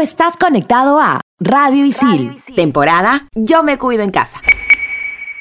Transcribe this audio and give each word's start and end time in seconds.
estás 0.00 0.36
conectado 0.38 0.98
a 0.98 1.20
Radio 1.38 1.84
Isil, 1.84 2.36
temporada 2.56 3.28
Yo 3.34 3.62
me 3.62 3.76
cuido 3.78 4.02
en 4.02 4.10
casa. 4.10 4.40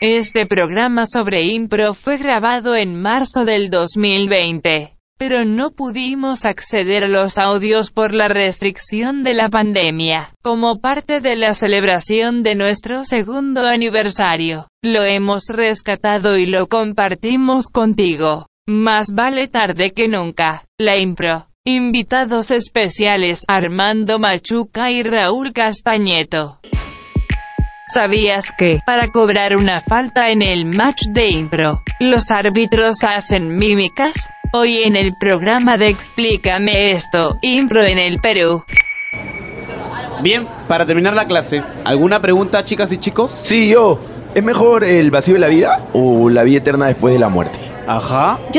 Este 0.02 0.46
programa 0.46 1.06
sobre 1.08 1.44
impro 1.44 1.94
fue 1.94 2.18
grabado 2.18 2.76
en 2.76 3.02
marzo 3.02 3.46
del 3.46 3.70
2020, 3.70 4.98
pero 5.18 5.46
no 5.46 5.72
pudimos 5.72 6.46
acceder 6.46 7.06
a 7.06 7.08
los 7.08 7.38
audios 7.38 7.92
por 7.92 8.14
la 8.14 8.28
restricción 8.28 9.24
de 9.24 9.34
la 9.34 9.50
pandemia. 9.50 10.34
Como 10.42 10.80
parte 10.80 11.20
de 11.22 11.36
la 11.36 11.54
celebración 11.54 12.44
de 12.44 12.56
nuestro 12.56 13.06
segundo 13.06 13.66
aniversario, 13.66 14.68
lo 14.82 15.04
hemos 15.04 15.48
rescatado 15.48 16.38
y 16.38 16.46
lo 16.46 16.68
compartimos 16.68 17.68
contigo. 17.68 18.48
Más 18.68 19.14
vale 19.14 19.48
tarde 19.48 19.92
que 19.92 20.08
nunca. 20.08 20.64
La 20.78 20.98
impro. 20.98 21.49
Invitados 21.72 22.50
especiales 22.50 23.46
Armando 23.48 24.18
Machuca 24.18 24.90
y 24.90 25.04
Raúl 25.04 25.54
Castañeto. 25.54 26.58
¿Sabías 27.94 28.52
que, 28.58 28.80
para 28.88 29.12
cobrar 29.12 29.56
una 29.56 29.80
falta 29.80 30.32
en 30.32 30.42
el 30.42 30.66
match 30.66 31.04
de 31.12 31.30
impro, 31.30 31.84
los 32.00 32.32
árbitros 32.32 33.04
hacen 33.04 33.56
mímicas? 33.56 34.28
Hoy 34.52 34.82
en 34.82 34.96
el 34.96 35.12
programa 35.20 35.78
de 35.78 35.90
Explícame 35.90 36.94
esto, 36.94 37.38
impro 37.44 37.86
en 37.86 38.00
el 38.00 38.20
Perú. 38.20 38.64
Bien, 40.24 40.48
para 40.68 40.88
terminar 40.88 41.14
la 41.14 41.28
clase, 41.28 41.62
¿alguna 41.86 42.20
pregunta 42.20 42.64
chicas 42.64 42.92
y 42.94 42.98
chicos? 42.98 43.32
Sí, 43.44 43.70
yo. 43.70 44.00
¿Es 44.34 44.44
mejor 44.44 44.84
el 44.84 45.12
vacío 45.12 45.36
de 45.36 45.40
la 45.40 45.48
vida 45.50 45.86
o 45.94 46.32
la 46.32 46.42
vida 46.42 46.58
eterna 46.58 46.88
después 46.88 47.14
de 47.14 47.20
la 47.20 47.30
muerte? 47.30 47.60
Ajá. 47.90 48.40
Yo 48.54 48.59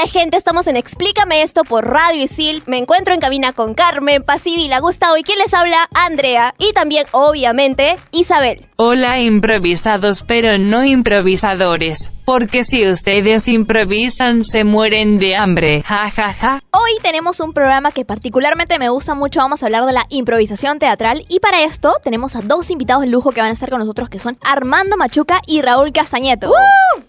Hola 0.00 0.08
gente, 0.08 0.38
estamos 0.38 0.66
en 0.66 0.78
Explícame 0.78 1.42
esto 1.42 1.62
por 1.62 1.86
Radio 1.86 2.24
Isil. 2.24 2.62
Me 2.64 2.78
encuentro 2.78 3.12
en 3.12 3.20
cabina 3.20 3.52
con 3.52 3.74
Carmen, 3.74 4.22
Pasivila, 4.22 4.78
Gustavo 4.80 5.18
y 5.18 5.22
quien 5.22 5.38
les 5.38 5.52
habla, 5.52 5.76
Andrea. 5.94 6.54
Y 6.56 6.72
también, 6.72 7.04
obviamente, 7.12 7.98
Isabel. 8.10 8.69
Hola 8.82 9.20
improvisados 9.20 10.24
pero 10.26 10.56
no 10.56 10.86
improvisadores, 10.86 12.22
porque 12.24 12.64
si 12.64 12.88
ustedes 12.88 13.46
improvisan 13.46 14.42
se 14.42 14.64
mueren 14.64 15.18
de 15.18 15.36
hambre, 15.36 15.82
ja 15.82 16.08
ja 16.08 16.32
ja. 16.32 16.62
Hoy 16.70 16.92
tenemos 17.02 17.40
un 17.40 17.52
programa 17.52 17.92
que 17.92 18.06
particularmente 18.06 18.78
me 18.78 18.88
gusta 18.88 19.14
mucho. 19.14 19.40
Vamos 19.40 19.62
a 19.62 19.66
hablar 19.66 19.84
de 19.84 19.92
la 19.92 20.06
improvisación 20.08 20.78
teatral. 20.78 21.26
Y 21.28 21.40
para 21.40 21.62
esto 21.62 21.92
tenemos 22.02 22.36
a 22.36 22.40
dos 22.40 22.70
invitados 22.70 23.02
de 23.02 23.10
lujo 23.10 23.32
que 23.32 23.42
van 23.42 23.50
a 23.50 23.52
estar 23.52 23.68
con 23.68 23.80
nosotros, 23.80 24.08
que 24.08 24.18
son 24.18 24.38
Armando 24.40 24.96
Machuca 24.96 25.42
y 25.46 25.60
Raúl 25.60 25.92
Castañeto. 25.92 26.50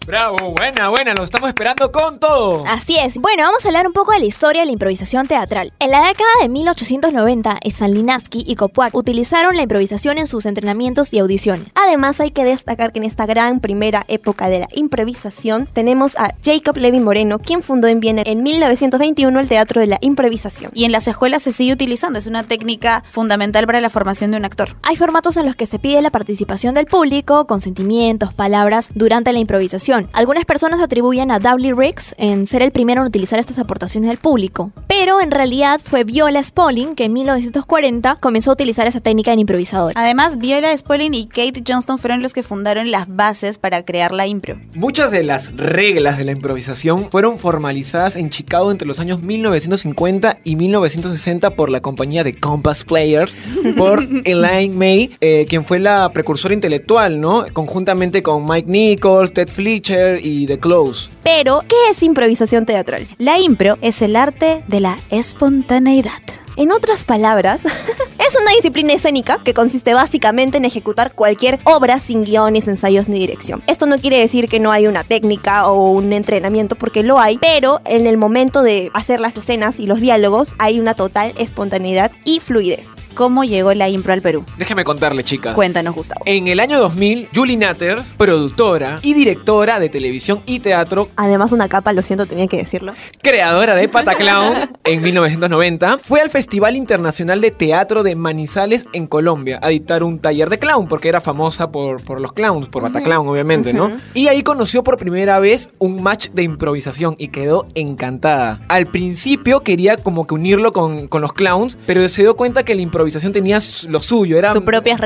Bravo, 0.05 0.53
buena, 0.57 0.89
buena, 0.89 1.13
lo 1.13 1.23
estamos 1.23 1.47
esperando 1.47 1.89
con 1.89 2.19
todo. 2.19 2.65
Así 2.67 2.97
es. 2.97 3.17
Bueno, 3.17 3.43
vamos 3.43 3.63
a 3.63 3.69
hablar 3.69 3.87
un 3.87 3.93
poco 3.93 4.11
de 4.11 4.19
la 4.19 4.25
historia 4.25 4.63
de 4.63 4.65
la 4.65 4.73
improvisación 4.73 5.25
teatral. 5.27 5.71
En 5.79 5.91
la 5.91 6.05
década 6.05 6.31
de 6.41 6.49
1890, 6.49 7.59
Stanislavski 7.63 8.43
y 8.45 8.55
Kopuak 8.55 8.93
utilizaron 8.93 9.55
la 9.55 9.61
improvisación 9.63 10.17
en 10.17 10.27
sus 10.27 10.45
entrenamientos 10.45 11.13
y 11.13 11.19
audiciones. 11.19 11.60
Además, 11.75 12.19
hay 12.19 12.31
que 12.31 12.43
destacar 12.43 12.91
que 12.91 12.99
en 12.99 13.05
esta 13.05 13.25
gran 13.25 13.59
primera 13.59 14.05
época 14.07 14.49
de 14.49 14.59
la 14.59 14.67
improvisación 14.73 15.67
tenemos 15.73 16.17
a 16.17 16.33
Jacob 16.43 16.77
Levi 16.77 16.99
Moreno, 16.99 17.39
quien 17.39 17.61
fundó 17.61 17.87
en 17.87 17.99
Viena 17.99 18.23
en 18.25 18.43
1921 18.43 19.39
el 19.39 19.47
Teatro 19.47 19.81
de 19.81 19.87
la 19.87 19.97
Improvisación. 20.01 20.71
Y 20.73 20.85
en 20.85 20.91
las 20.91 21.07
escuelas 21.07 21.41
se 21.43 21.51
sigue 21.51 21.73
utilizando, 21.73 22.19
es 22.19 22.27
una 22.27 22.43
técnica 22.43 23.03
fundamental 23.11 23.65
para 23.65 23.81
la 23.81 23.89
formación 23.89 24.31
de 24.31 24.37
un 24.37 24.45
actor. 24.45 24.75
Hay 24.83 24.95
formatos 24.95 25.37
en 25.37 25.45
los 25.45 25.55
que 25.55 25.65
se 25.65 25.79
pide 25.79 26.01
la 26.01 26.11
participación 26.11 26.73
del 26.73 26.85
público, 26.85 27.45
con 27.45 27.61
sentimientos, 27.61 28.33
palabras, 28.33 28.91
durante 28.95 29.33
la 29.33 29.39
improvisación. 29.39 30.09
Algunas 30.13 30.45
personas 30.45 30.79
atribuyen 30.79 31.31
a 31.31 31.39
W. 31.39 31.73
Riggs 31.75 32.15
en 32.17 32.45
ser 32.45 32.61
el 32.61 32.71
primero 32.71 33.01
en 33.01 33.07
utilizar 33.07 33.39
estas 33.39 33.59
aportaciones 33.59 34.09
del 34.09 34.17
público, 34.17 34.71
pero 34.87 35.21
en 35.21 35.31
realidad 35.31 35.81
fue 35.83 36.03
Viola 36.03 36.43
Spolin 36.43 36.95
que 36.95 37.05
en 37.05 37.13
1940 37.13 38.15
comenzó 38.15 38.51
a 38.51 38.53
utilizar 38.53 38.87
esa 38.87 38.99
técnica 38.99 39.33
en 39.33 39.39
improvisador. 39.39 39.93
Además, 39.95 40.37
Viola 40.37 40.75
Spolin 40.77 41.13
y 41.13 41.27
Kate 41.27 41.50
Johnston 41.65 41.97
fueron 41.97 42.21
los 42.21 42.33
que 42.33 42.43
fundaron 42.43 42.91
las 42.91 43.13
bases 43.13 43.57
para 43.57 43.83
crear 43.83 44.11
la 44.11 44.27
impro. 44.27 44.59
Muchas 44.75 45.11
de 45.11 45.23
las 45.23 45.55
reglas 45.55 46.17
de 46.17 46.23
la 46.23 46.31
improvisación 46.31 47.09
fueron 47.11 47.37
formalizadas 47.37 48.15
en 48.15 48.29
Chicago 48.29 48.71
entre 48.71 48.87
los 48.87 48.99
años 48.99 49.21
1950 49.21 50.39
y 50.43 50.55
1960 50.55 51.55
por 51.55 51.69
la 51.69 51.81
compañía 51.81 52.23
de 52.23 52.35
Compass 52.35 52.83
Players, 52.83 53.35
por 53.77 54.07
Elaine 54.23 54.77
May, 54.77 55.11
eh, 55.21 55.45
quien 55.49 55.65
fue 55.65 55.79
la 55.79 56.09
precursora 56.13 56.53
intelectual, 56.53 57.19
¿no? 57.19 57.45
Conjuntamente 57.53 58.21
con 58.21 58.45
Mike 58.47 58.69
Nichols, 58.69 59.33
Ted 59.33 59.49
Fletcher 59.49 60.25
y 60.25 60.45
The 60.47 60.59
Close. 60.59 61.09
Pero, 61.23 61.63
¿qué 61.67 61.75
es 61.91 62.01
improvisación 62.03 62.65
teatral? 62.65 63.07
La 63.17 63.39
impro 63.39 63.77
es 63.81 64.01
el 64.01 64.15
arte 64.15 64.63
de 64.67 64.79
la 64.79 64.97
espontaneidad. 65.09 66.21
En 66.57 66.71
otras 66.71 67.05
palabras, 67.05 67.61
es 68.27 68.37
una 68.39 68.51
disciplina 68.51 68.93
escénica 68.93 69.39
que 69.43 69.53
consiste 69.53 69.93
básicamente 69.93 70.57
en 70.57 70.65
ejecutar 70.65 71.13
cualquier 71.13 71.59
obra 71.63 71.99
sin 71.99 72.23
guiones, 72.23 72.67
ensayos 72.67 73.07
ni 73.07 73.19
dirección. 73.19 73.63
Esto 73.67 73.87
no 73.87 73.97
quiere 73.97 74.19
decir 74.19 74.47
que 74.47 74.59
no 74.59 74.71
hay 74.71 74.87
una 74.87 75.03
técnica 75.03 75.67
o 75.67 75.91
un 75.91 76.13
entrenamiento, 76.13 76.75
porque 76.75 77.03
lo 77.03 77.19
hay, 77.19 77.37
pero 77.39 77.81
en 77.85 78.05
el 78.05 78.17
momento 78.17 78.61
de 78.61 78.91
hacer 78.93 79.19
las 79.19 79.35
escenas 79.35 79.79
y 79.79 79.87
los 79.87 79.99
diálogos 79.99 80.55
hay 80.59 80.79
una 80.79 80.93
total 80.93 81.33
espontaneidad 81.37 82.11
y 82.23 82.39
fluidez. 82.39 82.87
¿Cómo 83.13 83.43
llegó 83.43 83.73
la 83.73 83.89
impro 83.89 84.13
al 84.13 84.21
Perú? 84.21 84.45
Déjeme 84.57 84.83
contarle, 84.83 85.23
chicas. 85.23 85.53
Cuéntanos, 85.53 85.93
Gustavo. 85.93 86.21
En 86.25 86.47
el 86.47 86.59
año 86.61 86.79
2000, 86.79 87.27
Julie 87.35 87.57
Natters, 87.57 88.13
productora 88.13 88.99
y 89.01 89.13
directora 89.13 89.79
de 89.79 89.89
televisión 89.89 90.41
y 90.45 90.59
teatro, 90.59 91.09
Además, 91.17 91.51
una 91.51 91.67
capa, 91.67 91.91
lo 91.93 92.03
siento, 92.03 92.25
tenía 92.25 92.47
que 92.47 92.57
decirlo. 92.57 92.93
creadora 93.21 93.75
de 93.75 93.89
Pataclown 93.89 94.71
en 94.83 95.01
1990, 95.01 95.97
fue 95.97 96.21
al 96.21 96.29
Festival 96.29 96.75
Internacional 96.75 97.41
de 97.41 97.51
Teatro 97.51 98.03
de 98.03 98.10
Manizales 98.15 98.85
en 98.93 99.07
Colombia 99.07 99.59
a 99.61 99.69
dictar 99.69 100.03
un 100.03 100.19
taller 100.19 100.49
de 100.49 100.59
clown, 100.59 100.87
porque 100.87 101.09
era 101.09 101.21
famosa 101.21 101.71
por, 101.71 102.03
por 102.03 102.21
los 102.21 102.33
clowns, 102.33 102.67
por 102.67 102.83
Bataclown, 102.83 103.27
obviamente, 103.27 103.73
¿no? 103.73 103.91
Y 104.13 104.27
ahí 104.27 104.43
conoció 104.43 104.83
por 104.83 104.97
primera 104.97 105.39
vez 105.39 105.69
un 105.79 106.01
match 106.03 106.29
de 106.29 106.43
improvisación 106.43 107.15
y 107.17 107.29
quedó 107.29 107.65
encantada. 107.75 108.61
Al 108.67 108.87
principio 108.87 109.61
quería 109.61 109.97
como 109.97 110.27
que 110.27 110.33
unirlo 110.33 110.71
con, 110.71 111.07
con 111.07 111.21
los 111.21 111.33
clowns, 111.33 111.77
pero 111.85 112.07
se 112.09 112.23
dio 112.23 112.35
cuenta 112.35 112.63
que 112.63 112.75
la 112.75 112.81
improvisación 112.81 113.33
tenía 113.33 113.59
lo 113.87 114.01
suyo, 114.01 114.37
era... 114.37 114.51
Claro, 114.51 114.59
su, 114.59 114.65
propio, 114.65 114.97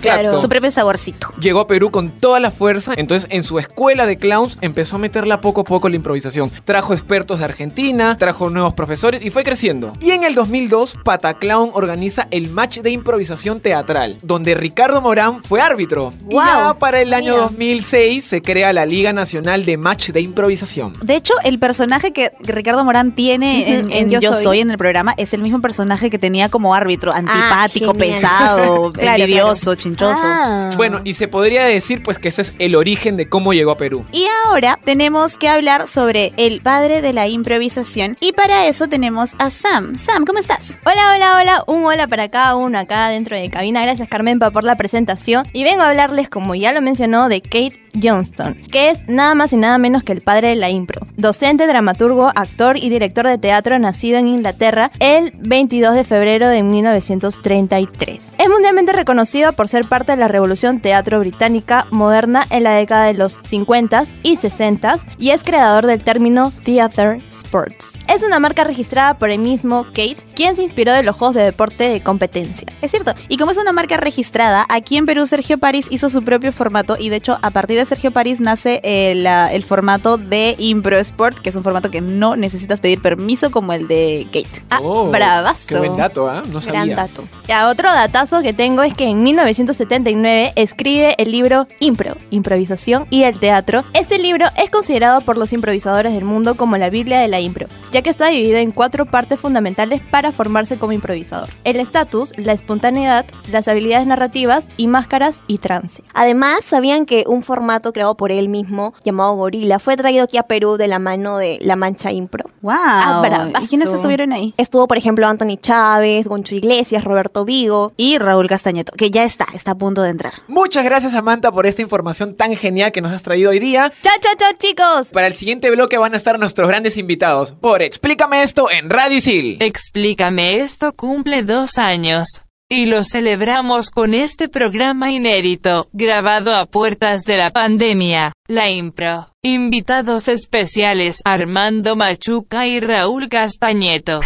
claro. 0.00 0.38
su 0.38 0.48
propio 0.48 0.70
saborcito. 0.70 1.32
Llegó 1.40 1.60
a 1.60 1.66
Perú 1.66 1.90
con 1.90 2.10
toda 2.10 2.40
la 2.40 2.50
fuerza, 2.50 2.94
entonces 2.96 3.28
en 3.30 3.42
su 3.42 3.58
escuela 3.58 4.06
de 4.06 4.16
clowns 4.16 4.58
empezó 4.60 4.96
a 4.96 4.98
meterla 4.98 5.40
poco 5.40 5.62
a 5.62 5.64
poco 5.64 5.88
la 5.88 5.96
improvisación. 5.96 6.50
Trajo 6.64 6.92
expertos 6.92 7.38
de 7.38 7.44
Argentina, 7.44 8.16
trajo 8.18 8.50
nuevos 8.50 8.74
profesores 8.74 9.22
y 9.22 9.30
fue 9.30 9.44
creciendo. 9.44 9.92
Y 10.00 10.10
en 10.10 10.24
el 10.24 10.34
2002, 10.34 10.96
Pataclown 11.04 11.70
organiza 11.74 12.28
el 12.30 12.37
match 12.46 12.78
de 12.78 12.90
improvisación 12.90 13.58
teatral, 13.60 14.18
donde 14.22 14.54
Ricardo 14.54 15.00
Morán 15.00 15.42
fue 15.42 15.60
árbitro. 15.60 16.12
Y 16.28 16.34
¡Wow! 16.34 16.44
ya 16.44 16.74
para 16.78 17.00
el 17.00 17.12
año 17.12 17.32
Mira. 17.32 17.42
2006 17.48 18.24
se 18.24 18.42
crea 18.42 18.72
la 18.72 18.86
Liga 18.86 19.12
Nacional 19.12 19.64
de 19.64 19.76
Match 19.76 20.10
de 20.10 20.20
Improvisación. 20.20 20.94
De 21.02 21.16
hecho, 21.16 21.34
el 21.42 21.58
personaje 21.58 22.12
que 22.12 22.30
Ricardo 22.40 22.84
Morán 22.84 23.12
tiene 23.16 23.72
en, 23.74 23.86
Ujú, 23.86 23.90
en 23.90 23.98
en 24.04 24.10
Yo, 24.10 24.20
Yo 24.20 24.34
soy. 24.34 24.44
Soy. 24.44 24.60
en 24.60 24.70
el 24.70 24.78
programa 24.78 25.14
es 25.16 25.32
el 25.34 25.42
mismo 25.42 25.60
personaje 25.60 26.10
que 26.10 26.18
tenía 26.18 26.48
como 26.48 26.74
árbitro, 26.74 27.12
antipático, 27.12 27.92
genial. 27.94 28.14
pesado, 28.20 28.92
Claro, 28.98 29.22
envidioso, 29.24 29.74
chinchoso. 29.74 30.20
Ah. 30.22 30.70
Bueno, 30.76 31.00
y 31.04 31.14
se 31.14 31.26
podría 31.28 31.64
decir 31.64 32.02
pues 32.02 32.18
que 32.18 32.28
ese 32.28 32.42
es 32.42 32.52
el 32.58 32.76
origen 32.76 33.16
de 33.16 33.28
cómo 33.28 33.52
llegó 33.52 33.72
a 33.72 33.76
Perú. 33.78 34.04
Y 34.12 34.26
ahora 34.46 34.78
tenemos 34.84 35.36
que 35.36 35.48
hablar 35.48 35.86
sobre 35.86 36.32
el 36.36 36.60
padre 36.60 37.02
de 37.02 37.12
la 37.12 37.26
improvisación. 37.28 38.16
Y 38.20 38.32
para 38.32 38.66
eso 38.68 38.86
tenemos 38.88 39.32
a 39.38 39.50
Sam. 39.50 39.96
Sam, 39.96 40.24
¿cómo 40.24 40.38
estás? 40.38 40.78
Hola, 40.84 41.12
hola, 41.14 41.38
hola, 41.40 41.64
un 41.66 41.84
hola 41.84 42.06
para 42.06 42.27
cada 42.28 42.56
uno 42.56 42.78
acá 42.78 43.08
dentro 43.08 43.36
de 43.36 43.50
cabina. 43.50 43.82
Gracias 43.82 44.08
Carmenpa 44.08 44.50
por 44.50 44.64
la 44.64 44.76
presentación. 44.76 45.46
Y 45.52 45.64
vengo 45.64 45.82
a 45.82 45.90
hablarles, 45.90 46.28
como 46.28 46.54
ya 46.54 46.72
lo 46.72 46.80
mencionó, 46.80 47.28
de 47.28 47.40
Kate 47.40 47.80
Johnston, 48.02 48.54
que 48.70 48.90
es 48.90 49.08
nada 49.08 49.34
más 49.34 49.52
y 49.52 49.56
nada 49.56 49.78
menos 49.78 50.02
que 50.02 50.12
el 50.12 50.20
padre 50.20 50.48
de 50.48 50.56
la 50.56 50.70
impro. 50.70 51.06
Docente, 51.16 51.66
dramaturgo, 51.66 52.30
actor 52.34 52.76
y 52.76 52.88
director 52.88 53.26
de 53.26 53.38
teatro 53.38 53.78
nacido 53.78 54.18
en 54.18 54.28
Inglaterra 54.28 54.90
el 55.00 55.32
22 55.38 55.94
de 55.94 56.04
febrero 56.04 56.48
de 56.48 56.62
1933. 56.62 58.32
Es 58.38 58.48
mundialmente 58.48 58.92
reconocido 58.92 59.52
por 59.52 59.68
ser 59.68 59.88
parte 59.88 60.12
de 60.12 60.18
la 60.18 60.28
revolución 60.28 60.80
teatro 60.80 61.18
británica 61.18 61.86
moderna 61.90 62.46
en 62.50 62.64
la 62.64 62.72
década 62.72 63.06
de 63.06 63.14
los 63.14 63.38
50 63.42 64.04
y 64.22 64.36
60 64.36 64.78
y 65.18 65.30
es 65.30 65.42
creador 65.42 65.86
del 65.86 66.02
término 66.02 66.52
Theater 66.64 67.18
Sports. 67.30 67.98
Es 68.08 68.22
una 68.22 68.38
marca 68.38 68.64
registrada 68.64 69.18
por 69.18 69.30
el 69.30 69.38
mismo 69.38 69.84
Kate, 69.86 70.18
quien 70.34 70.56
se 70.56 70.62
inspiró 70.62 70.92
de 70.92 71.02
los 71.02 71.16
juegos 71.16 71.34
de 71.34 71.42
deporte 71.42 71.88
de 71.88 72.02
competencia. 72.02 72.66
Es 72.80 72.90
cierto, 72.90 73.14
y 73.28 73.36
como 73.36 73.50
es 73.50 73.58
una 73.58 73.72
marca 73.72 73.96
registrada, 73.96 74.64
aquí 74.68 74.96
en 74.96 75.06
Perú 75.06 75.26
Sergio 75.26 75.58
París 75.58 75.86
hizo 75.90 76.10
su 76.10 76.22
propio 76.22 76.52
formato 76.52 76.96
y 76.98 77.08
de 77.08 77.16
hecho 77.16 77.38
a 77.42 77.50
partir 77.50 77.76
de 77.76 77.84
Sergio 77.88 78.10
París 78.10 78.40
nace 78.40 78.80
el, 78.84 79.26
ah, 79.26 79.52
el 79.52 79.64
formato 79.64 80.16
de 80.16 80.54
Impro 80.58 80.96
Sport, 80.98 81.38
que 81.40 81.48
es 81.48 81.56
un 81.56 81.62
formato 81.62 81.90
que 81.90 82.00
no 82.00 82.36
necesitas 82.36 82.80
pedir 82.80 83.00
permiso 83.00 83.50
como 83.50 83.72
el 83.72 83.88
de 83.88 84.26
Kate. 84.32 84.64
Ah, 84.70 84.78
Oh, 84.80 85.10
bravazo. 85.10 85.66
Qué 85.66 85.78
buen 85.78 85.96
dato, 85.96 86.28
¿ah? 86.28 86.42
No 86.52 86.60
sabía. 86.60 86.84
Gran 86.84 86.96
dato. 87.08 87.24
Ya, 87.46 87.68
otro 87.68 87.90
datazo 87.92 88.42
que 88.42 88.52
tengo 88.52 88.82
es 88.82 88.94
que 88.94 89.08
en 89.08 89.22
1979 89.22 90.52
escribe 90.56 91.14
el 91.18 91.32
libro 91.32 91.66
Impro, 91.80 92.16
Improvisación 92.30 93.06
y 93.10 93.24
el 93.24 93.38
Teatro. 93.38 93.84
Este 93.92 94.18
libro 94.18 94.46
es 94.56 94.70
considerado 94.70 95.20
por 95.22 95.36
los 95.36 95.52
improvisadores 95.52 96.12
del 96.12 96.24
mundo 96.24 96.56
como 96.56 96.76
la 96.76 96.90
Biblia 96.90 97.18
de 97.20 97.28
la 97.28 97.40
impro, 97.40 97.66
ya 97.92 98.02
que 98.02 98.10
está 98.10 98.28
dividido 98.28 98.58
en 98.58 98.70
cuatro 98.70 99.06
partes 99.06 99.40
fundamentales 99.40 100.00
para 100.10 100.32
formarse 100.32 100.78
como 100.78 100.92
improvisador. 100.92 101.48
El 101.64 101.80
estatus, 101.80 102.32
la 102.36 102.52
espontaneidad, 102.52 103.26
las 103.50 103.68
habilidades 103.68 104.06
narrativas 104.06 104.66
y 104.76 104.86
máscaras 104.86 105.40
y 105.46 105.58
trance. 105.58 106.02
Además, 106.14 106.60
¿sabían 106.66 107.06
que 107.06 107.24
un 107.26 107.42
formato 107.42 107.67
creado 107.92 108.16
por 108.16 108.32
él 108.32 108.48
mismo, 108.48 108.94
llamado 109.04 109.34
Gorila, 109.34 109.78
fue 109.78 109.96
traído 109.96 110.24
aquí 110.24 110.36
a 110.36 110.42
Perú 110.42 110.76
de 110.76 110.88
la 110.88 110.98
mano 110.98 111.38
de 111.38 111.58
La 111.60 111.76
Mancha 111.76 112.10
Impro? 112.12 112.50
¡Wow! 112.62 112.74
Ah, 112.76 113.20
bravazo. 113.22 113.64
¿Y 113.64 113.68
quiénes 113.68 113.90
estuvieron 113.90 114.32
ahí? 114.32 114.54
Estuvo, 114.56 114.86
por 114.88 114.96
ejemplo, 114.96 115.26
Anthony 115.26 115.56
Chávez, 115.60 116.26
Goncho 116.26 116.54
Iglesias, 116.54 117.04
Roberto 117.04 117.44
Vigo. 117.44 117.92
Y 117.96 118.18
Raúl 118.18 118.48
Castañeto, 118.48 118.92
que 118.92 119.10
ya 119.10 119.24
está, 119.24 119.46
está 119.54 119.72
a 119.72 119.74
punto 119.76 120.02
de 120.02 120.10
entrar. 120.10 120.32
Muchas 120.48 120.84
gracias, 120.84 121.12
Samantha, 121.12 121.52
por 121.52 121.66
esta 121.66 121.82
información 121.82 122.34
tan 122.34 122.56
genial 122.56 122.92
que 122.92 123.00
nos 123.00 123.12
has 123.12 123.22
traído 123.22 123.50
hoy 123.50 123.58
día. 123.58 123.92
¡Chao, 124.02 124.14
chao, 124.20 124.32
chao, 124.36 124.52
chicos! 124.58 125.08
Para 125.08 125.26
el 125.26 125.34
siguiente 125.34 125.70
bloque 125.70 125.98
van 125.98 126.14
a 126.14 126.16
estar 126.16 126.38
nuestros 126.38 126.68
grandes 126.68 126.96
invitados 126.96 127.52
por 127.52 127.82
Explícame 127.82 128.42
esto 128.42 128.70
en 128.70 128.90
Radio 128.90 129.18
Isil. 129.18 129.58
Explícame 129.60 130.60
esto 130.60 130.92
cumple 130.92 131.42
dos 131.42 131.78
años. 131.78 132.47
Y 132.70 132.84
lo 132.84 133.02
celebramos 133.02 133.88
con 133.88 134.12
este 134.12 134.50
programa 134.50 135.10
inédito, 135.10 135.88
grabado 135.94 136.54
a 136.54 136.66
puertas 136.66 137.24
de 137.24 137.38
la 137.38 137.50
pandemia, 137.50 138.32
la 138.46 138.68
impro. 138.68 139.32
Invitados 139.40 140.28
especiales 140.28 141.22
Armando 141.24 141.96
Machuca 141.96 142.66
y 142.66 142.78
Raúl 142.80 143.30
Castañeto. 143.30 144.20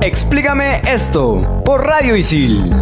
Explícame 0.00 0.80
esto 0.86 1.62
por 1.64 1.84
Radio 1.84 2.14
Isil. 2.14 2.72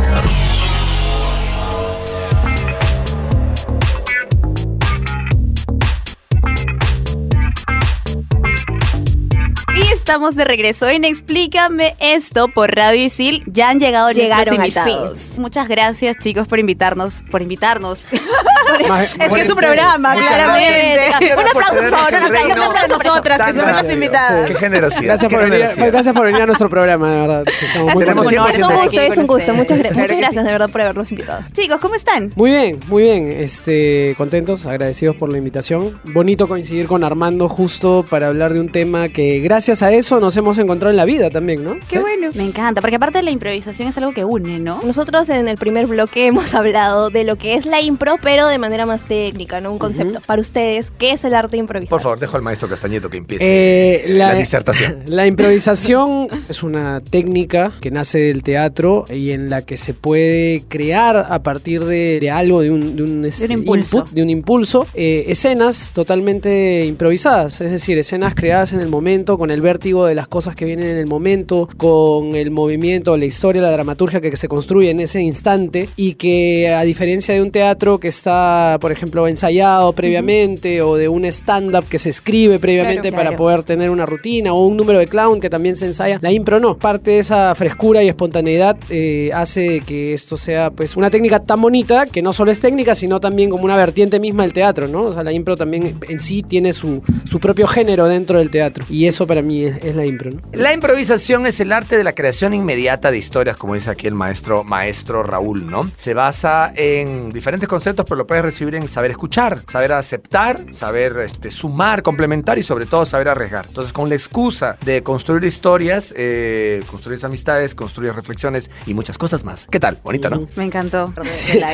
Estamos 10.11 10.35
de 10.35 10.45
regreso 10.45 10.89
en 10.89 11.05
Explícame 11.05 11.95
esto 12.01 12.49
por 12.49 12.75
Radio 12.75 13.01
Isil. 13.05 13.45
Ya 13.47 13.69
han 13.69 13.79
llegado 13.79 14.11
Llegaron 14.11 14.57
nuestros 14.57 14.89
invitados. 14.89 15.39
Muchas 15.39 15.69
gracias, 15.69 16.17
chicos, 16.19 16.49
por 16.49 16.59
invitarnos. 16.59 17.23
Por 17.31 17.43
invitarnos. 17.43 18.03
Ma- 18.89 19.05
es 19.05 19.33
que 19.33 19.41
es 19.43 19.47
su 19.47 19.55
programa, 19.55 20.15
Muchas 20.15 20.29
claramente. 20.29 21.01
gracias. 21.07 21.33
Un 21.39 21.47
aplauso, 21.47 21.75
por 21.75 21.91
favor, 21.91 22.09
un 22.09 22.25
aplauso. 22.25 22.49
Un 22.49 22.63
aplauso 22.63 22.95
a 22.95 22.99
nosotras, 22.99 23.39
que 23.39 23.61
somos 23.61 23.83
las 23.83 23.93
invitadas. 23.93 24.51
Qué 24.51 24.55
generosidad. 24.57 25.03
Gracias 25.05 25.33
por, 25.33 25.49
venir, 25.49 25.69
gracias 25.77 26.15
por 26.15 26.27
venir 26.27 26.43
a 26.43 26.47
nuestro 26.47 26.69
programa, 26.69 27.11
de 27.11 27.17
verdad. 27.21 27.43
Es 27.47 27.77
un 27.77 27.93
gusto, 27.93 29.01
es 29.01 29.19
un 29.19 29.27
gusto. 29.27 29.55
Muchas, 29.55 29.79
muchas 29.79 30.17
gracias 30.19 30.45
de 30.45 30.51
verdad 30.51 30.71
por 30.71 30.81
habernos 30.81 31.11
invitado. 31.13 31.45
Chicos, 31.53 31.81
¿cómo 31.81 31.95
están? 31.95 32.33
Muy 32.35 32.51
bien, 32.51 32.81
muy 32.89 33.05
bien. 33.05 33.31
Este, 33.31 34.17
contentos, 34.19 34.67
agradecidos 34.67 35.15
por 35.15 35.31
la 35.31 35.39
invitación. 35.39 36.01
Bonito 36.13 36.49
coincidir 36.49 36.89
con 36.89 37.05
Armando 37.05 37.49
justo 37.49 38.05
para 38.11 38.27
hablar 38.27 38.55
de 38.55 38.61
un 38.61 38.73
tema 38.73 39.07
que 39.09 39.39
gracias 39.39 39.83
a 39.85 39.93
eso 40.01 40.21
nos 40.21 40.37
hemos 40.37 40.59
encontrado 40.59 40.91
en 40.91 40.97
la 40.97 41.05
vida 41.05 41.31
también, 41.31 41.63
¿no? 41.63 41.77
Qué 41.89 41.99
bueno. 41.99 42.31
Me 42.35 42.43
encanta, 42.43 42.81
porque 42.81 42.97
aparte 42.97 43.23
la 43.23 43.31
improvisación 43.31 43.89
es 43.89 43.97
algo 43.97 44.13
que 44.13 44.25
une, 44.25 44.59
¿no? 44.59 44.81
Nosotros 44.83 45.29
en 45.29 45.49
el 45.49 45.57
primer 45.57 45.87
bloque 45.87 46.27
hemos 46.27 46.55
hablado 46.55 47.11
de 47.11 47.25
lo 47.25 47.37
que 47.37 47.55
es 47.55 47.67
la 47.67 47.81
impro, 47.81 48.17
pero 48.23 48.47
de 48.49 48.59
manera 48.59 48.87
más 48.87 49.03
técnica, 49.03 49.61
¿no? 49.61 49.73
Un 49.73 49.79
concepto. 49.79 50.21
Para 50.27 50.41
ustedes, 50.41 50.91
¿qué 50.99 51.13
es 51.13 51.25
el 51.25 51.35
arte 51.35 51.53
de 51.53 51.59
improvisar? 51.59 51.91
Por 51.91 52.01
favor, 52.01 52.19
dejo 52.19 52.37
al 52.37 52.43
maestro 52.43 52.69
Castañeto 52.69 53.09
que 53.09 53.19
empiece 53.19 53.45
Eh, 53.45 54.05
eh, 54.07 54.15
la, 54.15 54.35
disertación. 54.35 55.01
La 55.07 55.27
improvisación 55.27 56.29
es 56.49 56.63
una 56.63 57.01
técnica 57.01 57.73
que 57.81 57.91
nace 57.91 58.19
del 58.19 58.43
teatro 58.43 59.05
y 59.11 59.31
en 59.33 59.51
la 59.51 59.63
que 59.63 59.77
se 59.77 59.95
puede 59.95 60.63
crear 60.69 61.17
a 61.17 61.43
partir 61.43 61.85
de, 61.85 62.21
de 62.21 62.31
algo, 62.31 62.61
de 62.61 62.71
un, 62.71 62.97
de 62.97 63.03
un, 63.03 63.25
este, 63.25 63.53
impulso. 63.53 63.99
input, 63.99 64.11
de 64.13 64.23
un 64.23 64.31
impulso, 64.31 64.87
eh, 64.95 65.25
escenas 65.29 65.93
totalmente 65.93 66.85
improvisadas, 66.87 67.61
es 67.61 67.71
decir, 67.71 67.99
escenas 67.99 68.35
creadas 68.35 68.73
en 68.73 68.81
el 68.81 68.89
momento, 68.89 69.37
con 69.37 69.51
el 69.51 69.61
de 69.91 70.15
las 70.15 70.29
cosas 70.29 70.55
que 70.55 70.65
vienen 70.65 70.89
en 70.91 70.97
el 70.99 71.07
momento, 71.07 71.69
con 71.77 72.35
el 72.35 72.51
movimiento, 72.51 73.17
la 73.17 73.25
historia, 73.25 73.63
la 73.63 73.73
dramaturgia 73.73 74.21
que 74.21 74.37
se 74.37 74.49
construye 74.49 74.91
en 74.91 75.01
ese 75.01 75.21
instante 75.21 75.89
y 75.97 76.15
que 76.15 76.69
a 76.73 76.83
diferencia 76.83 77.35
de 77.35 77.43
un 77.43 77.51
teatro 77.51 77.99
que 77.99 78.09
está, 78.09 78.79
por 78.81 78.93
ejemplo, 78.93 79.27
ensayado 79.27 79.93
previamente 79.93 80.83
o 80.83 80.97
de 80.97 81.09
un 81.09 81.25
stand-up 81.25 81.85
que 81.89 81.99
se 81.99 82.11
escribe 82.11 82.59
previamente 82.59 83.01
Claro, 83.01 83.17
para 83.17 83.29
claro. 83.31 83.37
poder 83.37 83.63
tener 83.63 83.91
una 83.91 84.07
rutina 84.07 84.53
o 84.53 84.65
un 84.65 84.77
número 84.77 84.99
de 84.99 85.07
clown 85.07 85.41
que 85.41 85.51
también 85.51 85.77
se 85.77 85.87
ensaya. 85.87 86.19
La 86.21 86.33
impro 86.33 86.61
no. 86.61 86.77
Parte 86.77 87.13
de 87.13 87.19
esa 87.19 87.55
frescura 87.55 88.03
y 88.03 88.09
espontaneidad 88.09 88.77
eh, 88.89 89.31
hace 89.33 89.81
que 89.81 90.13
esto 90.13 90.37
sea 90.37 90.71
pues 90.71 90.97
una 90.97 91.11
técnica 91.11 91.41
tan 91.41 91.61
bonita 91.61 92.07
que 92.07 92.23
no 92.23 92.33
solo 92.33 92.51
es 92.51 92.61
técnica, 92.61 92.95
sino 92.95 93.21
también 93.21 93.51
como 93.51 93.65
una 93.65 93.77
vertiente 93.77 94.21
misma 94.21 94.43
del 94.43 94.53
teatro, 94.53 94.89
¿no? 94.89 95.03
O 95.03 95.13
sea, 95.13 95.23
la 95.23 95.33
impro 95.33 95.57
también 95.57 95.99
en 96.09 96.19
sí 96.19 96.43
tiene 96.43 96.73
su, 96.73 97.03
su 97.25 97.41
propio 97.41 97.67
género 97.67 98.09
dentro 98.09 98.39
del 98.39 98.51
teatro. 98.51 98.85
Y 98.91 99.07
eso 99.07 99.27
para 99.27 99.43
mí 99.43 99.63
es, 99.63 99.77
es 99.83 99.95
la 99.95 100.07
impro, 100.07 100.31
¿no? 100.31 100.41
La 100.53 100.73
improvisación 100.73 101.47
es 101.47 101.61
el 101.61 101.73
arte 101.73 101.97
de 101.97 102.05
la 102.05 102.15
creación 102.15 102.55
inmediata 102.55 103.11
de 103.11 103.19
historias, 103.19 103.57
como 103.57 103.75
dice 103.75 103.91
aquí 103.91 104.07
el 104.07 104.15
maestro, 104.15 104.65
maestro 104.65 105.23
Raúl, 105.23 105.71
¿no? 105.71 105.91
Se 105.97 106.15
basa 106.15 106.73
en 106.75 107.31
diferentes 107.31 107.69
conceptos, 107.69 108.05
pero 108.07 108.17
lo 108.17 108.27
puedes 108.27 108.45
recibir 108.45 108.75
en 108.75 108.89
saber 108.89 109.11
escuchar, 109.11 109.59
saber 109.71 109.93
aceptar, 109.93 110.59
saber 110.73 111.17
este, 111.19 111.51
sumar, 111.51 112.03
complementar 112.03 112.59
y 112.59 112.63
sobre 112.63 112.87
todo 112.87 113.05
saber 113.07 113.29
arriesgar. 113.29 113.67
Entonces, 113.69 113.93
con 113.93 114.09
la 114.09 114.15
excusa 114.15 114.77
de 114.85 115.03
construir 115.03 115.45
historias, 115.45 116.15
eh, 116.17 116.83
construir 116.91 117.25
amistades, 117.25 117.75
construir 117.75 118.13
reflexiones 118.15 118.71
y 118.87 118.95
muchas 118.95 119.19
cosas 119.19 119.45
más. 119.45 119.67
¿Qué 119.71 119.81
tal? 119.81 119.99
Bonito, 120.03 120.31
¿no? 120.31 120.49
Me 120.57 120.65
encantó. 120.65 121.13